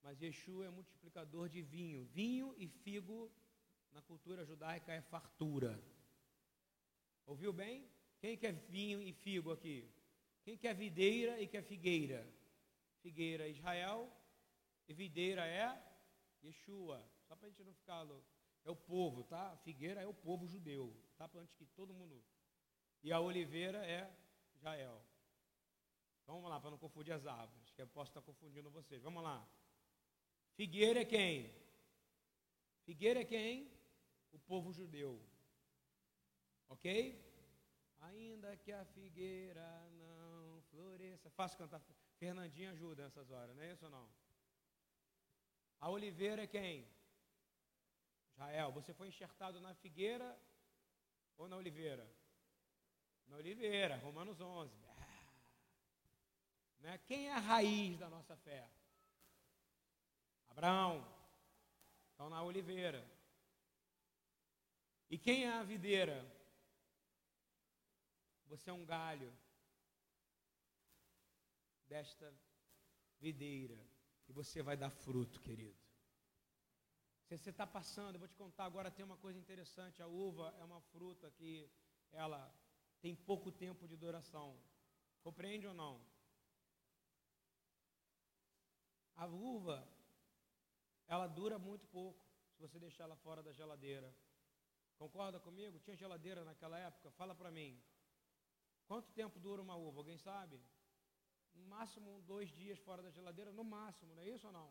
[0.00, 2.04] Mas Yeshua é multiplicador de vinho.
[2.04, 3.28] Vinho e figo,
[3.90, 5.82] na cultura judaica, é fartura.
[7.26, 7.90] Ouviu bem?
[8.20, 9.92] Quem quer vinho e figo aqui?
[10.44, 12.24] Quem quer videira e quer figueira?
[13.02, 14.08] Figueira é Israel
[14.86, 15.66] e videira é
[16.44, 17.04] Yeshua.
[17.26, 18.30] Só para a gente não ficar louco.
[18.64, 19.56] É o povo, tá?
[19.64, 21.28] figueira é o povo judeu, tá?
[21.34, 22.22] Antes que todo mundo.
[23.02, 24.08] E a oliveira é
[24.54, 25.04] Israel.
[26.24, 29.02] Então vamos lá, para não confundir as árvores, que eu posso estar confundindo vocês.
[29.02, 29.46] Vamos lá.
[30.56, 31.54] Figueira é quem?
[32.86, 33.70] Figueira é quem?
[34.32, 35.22] O povo judeu.
[36.70, 37.22] Ok?
[38.00, 41.28] Ainda que a figueira não floresça.
[41.28, 41.82] Fácil cantar.
[42.18, 44.08] Fernandinha ajuda nessas horas, não é isso ou não?
[45.80, 46.88] A oliveira é quem?
[48.30, 48.72] Israel.
[48.72, 50.40] Você foi enxertado na figueira
[51.36, 52.10] ou na oliveira?
[53.26, 54.93] Na oliveira, Romanos 11.
[56.84, 56.98] Né?
[57.06, 58.70] Quem é a raiz da nossa fé?
[60.48, 61.02] Abraão.
[62.12, 63.02] Então, na oliveira.
[65.08, 66.16] E quem é a videira?
[68.48, 69.32] Você é um galho
[71.86, 72.30] desta
[73.18, 73.78] videira.
[74.28, 75.82] E você vai dar fruto, querido.
[77.22, 80.02] Se você está passando, eu vou te contar agora, tem uma coisa interessante.
[80.02, 81.66] A uva é uma fruta que
[82.12, 82.54] ela
[83.00, 84.54] tem pouco tempo de duração.
[85.22, 86.13] Compreende ou não?
[89.16, 89.86] A uva,
[91.06, 94.14] ela dura muito pouco, se você deixar ela fora da geladeira.
[94.96, 95.78] Concorda comigo?
[95.78, 97.10] Tinha geladeira naquela época?
[97.12, 97.82] Fala para mim.
[98.86, 100.00] Quanto tempo dura uma uva?
[100.00, 100.60] Alguém sabe?
[101.54, 104.70] No máximo dois dias fora da geladeira, no máximo, não é isso ou não?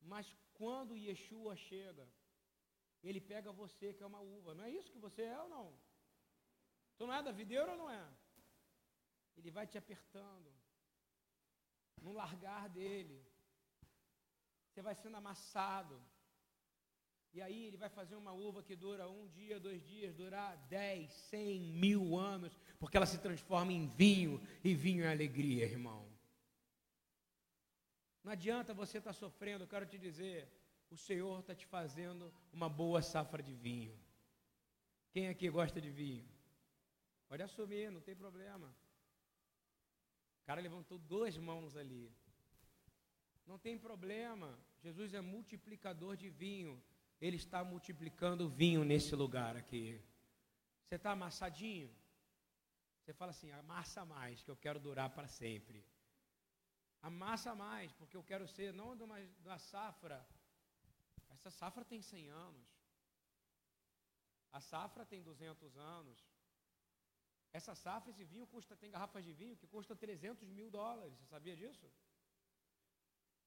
[0.00, 2.08] Mas quando Yeshua chega,
[3.02, 4.54] ele pega você que é uma uva.
[4.54, 5.78] Não é isso que você é ou não?
[6.96, 8.04] Tu não é da videira ou não é?
[9.36, 10.52] Ele vai te apertando.
[12.00, 13.24] No largar dele.
[14.72, 16.00] Você vai sendo amassado.
[17.34, 21.12] E aí ele vai fazer uma uva que dura um dia, dois dias, durar dez,
[21.12, 26.06] cem, mil anos, porque ela se transforma em vinho, e vinho é alegria, irmão.
[28.24, 30.48] Não adianta você estar tá sofrendo, eu quero te dizer,
[30.90, 33.98] o Senhor está te fazendo uma boa safra de vinho.
[35.10, 36.26] Quem aqui gosta de vinho?
[37.28, 38.74] Pode assumir, não tem problema.
[40.42, 42.10] O cara levantou duas mãos ali.
[43.46, 44.58] Não tem problema.
[44.82, 46.82] Jesus é multiplicador de vinho.
[47.20, 50.00] Ele está multiplicando vinho nesse lugar aqui.
[50.84, 51.94] Você está amassadinho?
[53.00, 55.84] Você fala assim: amassa mais, que eu quero durar para sempre.
[57.00, 60.24] Amassa mais, porque eu quero ser não de uma, de uma safra.
[61.30, 62.68] Essa safra tem 100 anos.
[64.52, 66.18] A safra tem 200 anos.
[67.52, 71.18] Essa safra, esse vinho custa, tem garrafas de vinho que custa 300 mil dólares.
[71.18, 71.90] Você sabia disso?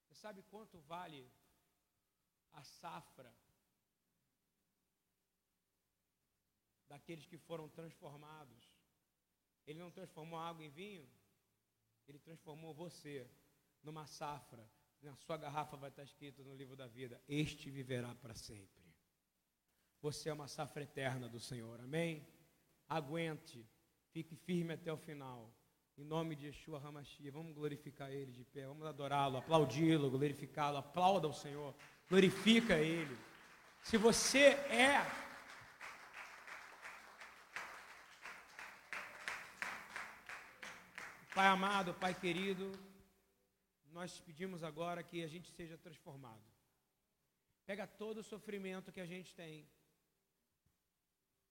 [0.05, 1.29] Você sabe quanto vale
[2.53, 3.35] a safra
[6.87, 8.73] daqueles que foram transformados?
[9.65, 11.09] Ele não transformou água em vinho,
[12.07, 13.29] ele transformou você
[13.81, 14.69] numa safra.
[15.01, 18.83] Na sua garrafa vai estar escrito no livro da vida: Este viverá para sempre.
[20.01, 22.27] Você é uma safra eterna do Senhor, amém?
[22.87, 23.67] Aguente,
[24.11, 25.54] fique firme até o final.
[25.97, 31.27] Em nome de Yeshua Hamashia, vamos glorificar Ele de pé, vamos adorá-lo, aplaudi-lo, glorificá-lo, aplauda
[31.27, 31.73] o Senhor,
[32.09, 33.17] glorifica Ele.
[33.81, 35.05] Se você é
[41.33, 42.71] Pai amado, Pai querido,
[43.91, 46.43] nós pedimos agora que a gente seja transformado.
[47.65, 49.67] Pega todo o sofrimento que a gente tem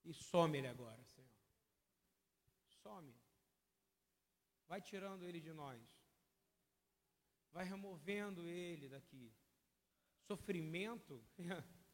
[0.04, 1.28] e some ele agora, Senhor.
[2.82, 3.23] Some.
[4.66, 5.82] Vai tirando ele de nós.
[7.52, 9.32] Vai removendo ele daqui.
[10.26, 11.22] Sofrimento.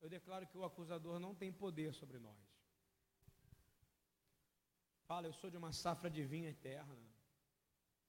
[0.00, 2.44] Eu declaro que o acusador não tem poder sobre nós.
[5.06, 7.02] Fala, eu sou de uma safra de vinho eterna.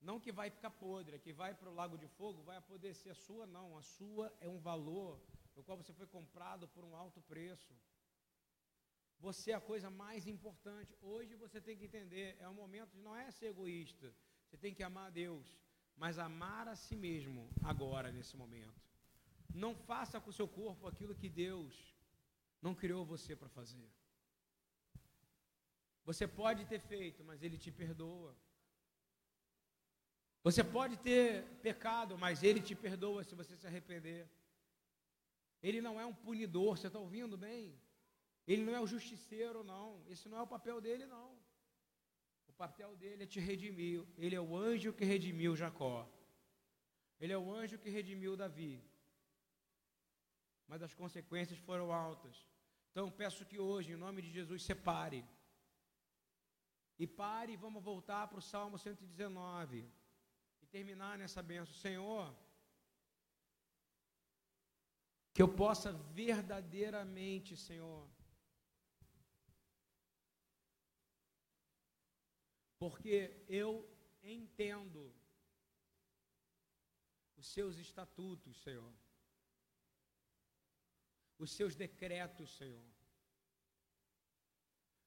[0.02, 3.12] Não que vai ficar podre, que vai para o lago de fogo, vai poder ser
[3.12, 3.78] a sua, não.
[3.78, 5.22] A sua é um valor,
[5.56, 7.74] no qual você foi comprado por um alto preço.
[9.28, 10.96] Você é a coisa mais importante.
[11.02, 14.08] Hoje você tem que entender, é um momento de não é ser egoísta.
[14.44, 15.48] Você tem que amar a Deus,
[15.98, 18.80] mas amar a si mesmo agora, nesse momento.
[19.64, 21.74] Não faça com o seu corpo aquilo que Deus
[22.62, 23.90] não criou você para fazer.
[26.10, 28.38] Você pode ter feito, mas Ele te perdoa.
[30.44, 31.26] Você pode ter
[31.64, 34.30] pecado, mas Ele te perdoa se você se arrepender.
[35.64, 37.76] Ele não é um punidor, você está ouvindo bem?
[38.48, 40.04] Ele não é o justiceiro, não.
[40.08, 41.30] Esse não é o papel dele, não.
[42.48, 44.06] O papel dele é te redimir.
[44.18, 46.08] Ele é o anjo que redimiu Jacó.
[47.20, 48.84] Ele é o anjo que redimiu Davi.
[50.68, 52.36] Mas as consequências foram altas.
[52.92, 55.26] Então peço que hoje, em nome de Jesus, separe.
[56.98, 59.86] E pare e vamos voltar para o Salmo 119.
[60.62, 61.76] E terminar nessa benção.
[61.76, 62.34] Senhor,
[65.34, 68.08] que eu possa verdadeiramente, Senhor,
[72.86, 73.70] porque eu
[74.22, 75.12] entendo
[77.36, 78.94] os seus estatutos, Senhor,
[81.40, 82.88] os seus decretos, Senhor.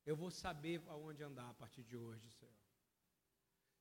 [0.05, 2.61] Eu vou saber aonde andar a partir de hoje, Senhor.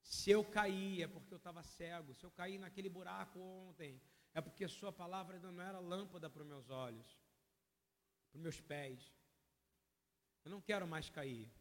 [0.04, 2.14] Se eu cair, é porque eu estava cego.
[2.14, 4.00] Se eu cair naquele buraco ontem,
[4.32, 7.20] é porque Sua palavra ainda não era lâmpada para os meus olhos,
[8.30, 9.12] para os meus pés.
[10.46, 11.52] Eu não quero mais cair.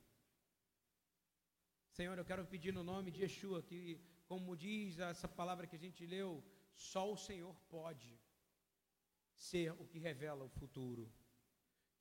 [1.96, 3.80] Senhor, eu quero pedir no nome de Yeshua que,
[4.30, 6.30] como diz essa palavra que a gente leu,
[6.88, 8.10] só o Senhor pode
[9.48, 11.04] ser o que revela o futuro.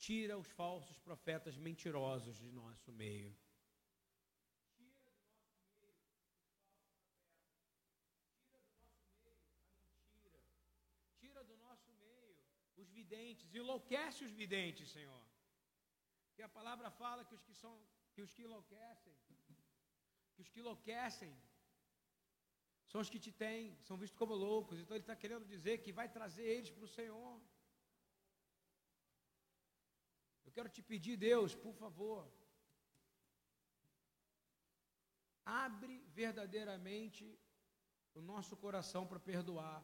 [0.06, 3.34] Tira os falsos profetas mentirosos de nosso meio.
[12.76, 15.24] Os videntes, enlouquece os videntes, Senhor.
[16.36, 17.74] Que a palavra fala que os que são
[18.16, 19.14] que os que enlouquecem,
[20.36, 21.34] que os que enlouquecem
[22.90, 24.80] são os que te têm, são vistos como loucos.
[24.80, 27.34] Então ele está querendo dizer que vai trazer eles para o Senhor.
[30.46, 32.22] Eu quero te pedir, Deus, por favor,
[35.46, 37.26] abre verdadeiramente
[38.14, 39.84] o nosso coração para perdoar,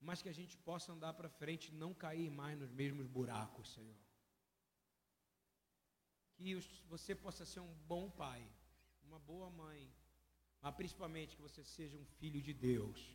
[0.00, 3.74] mas que a gente possa andar para frente e não cair mais nos mesmos buracos,
[3.74, 3.98] Senhor.
[6.34, 6.54] Que
[6.92, 8.42] você possa ser um bom pai,
[9.12, 9.92] uma boa mãe
[10.62, 13.14] mas principalmente que você seja um filho de Deus.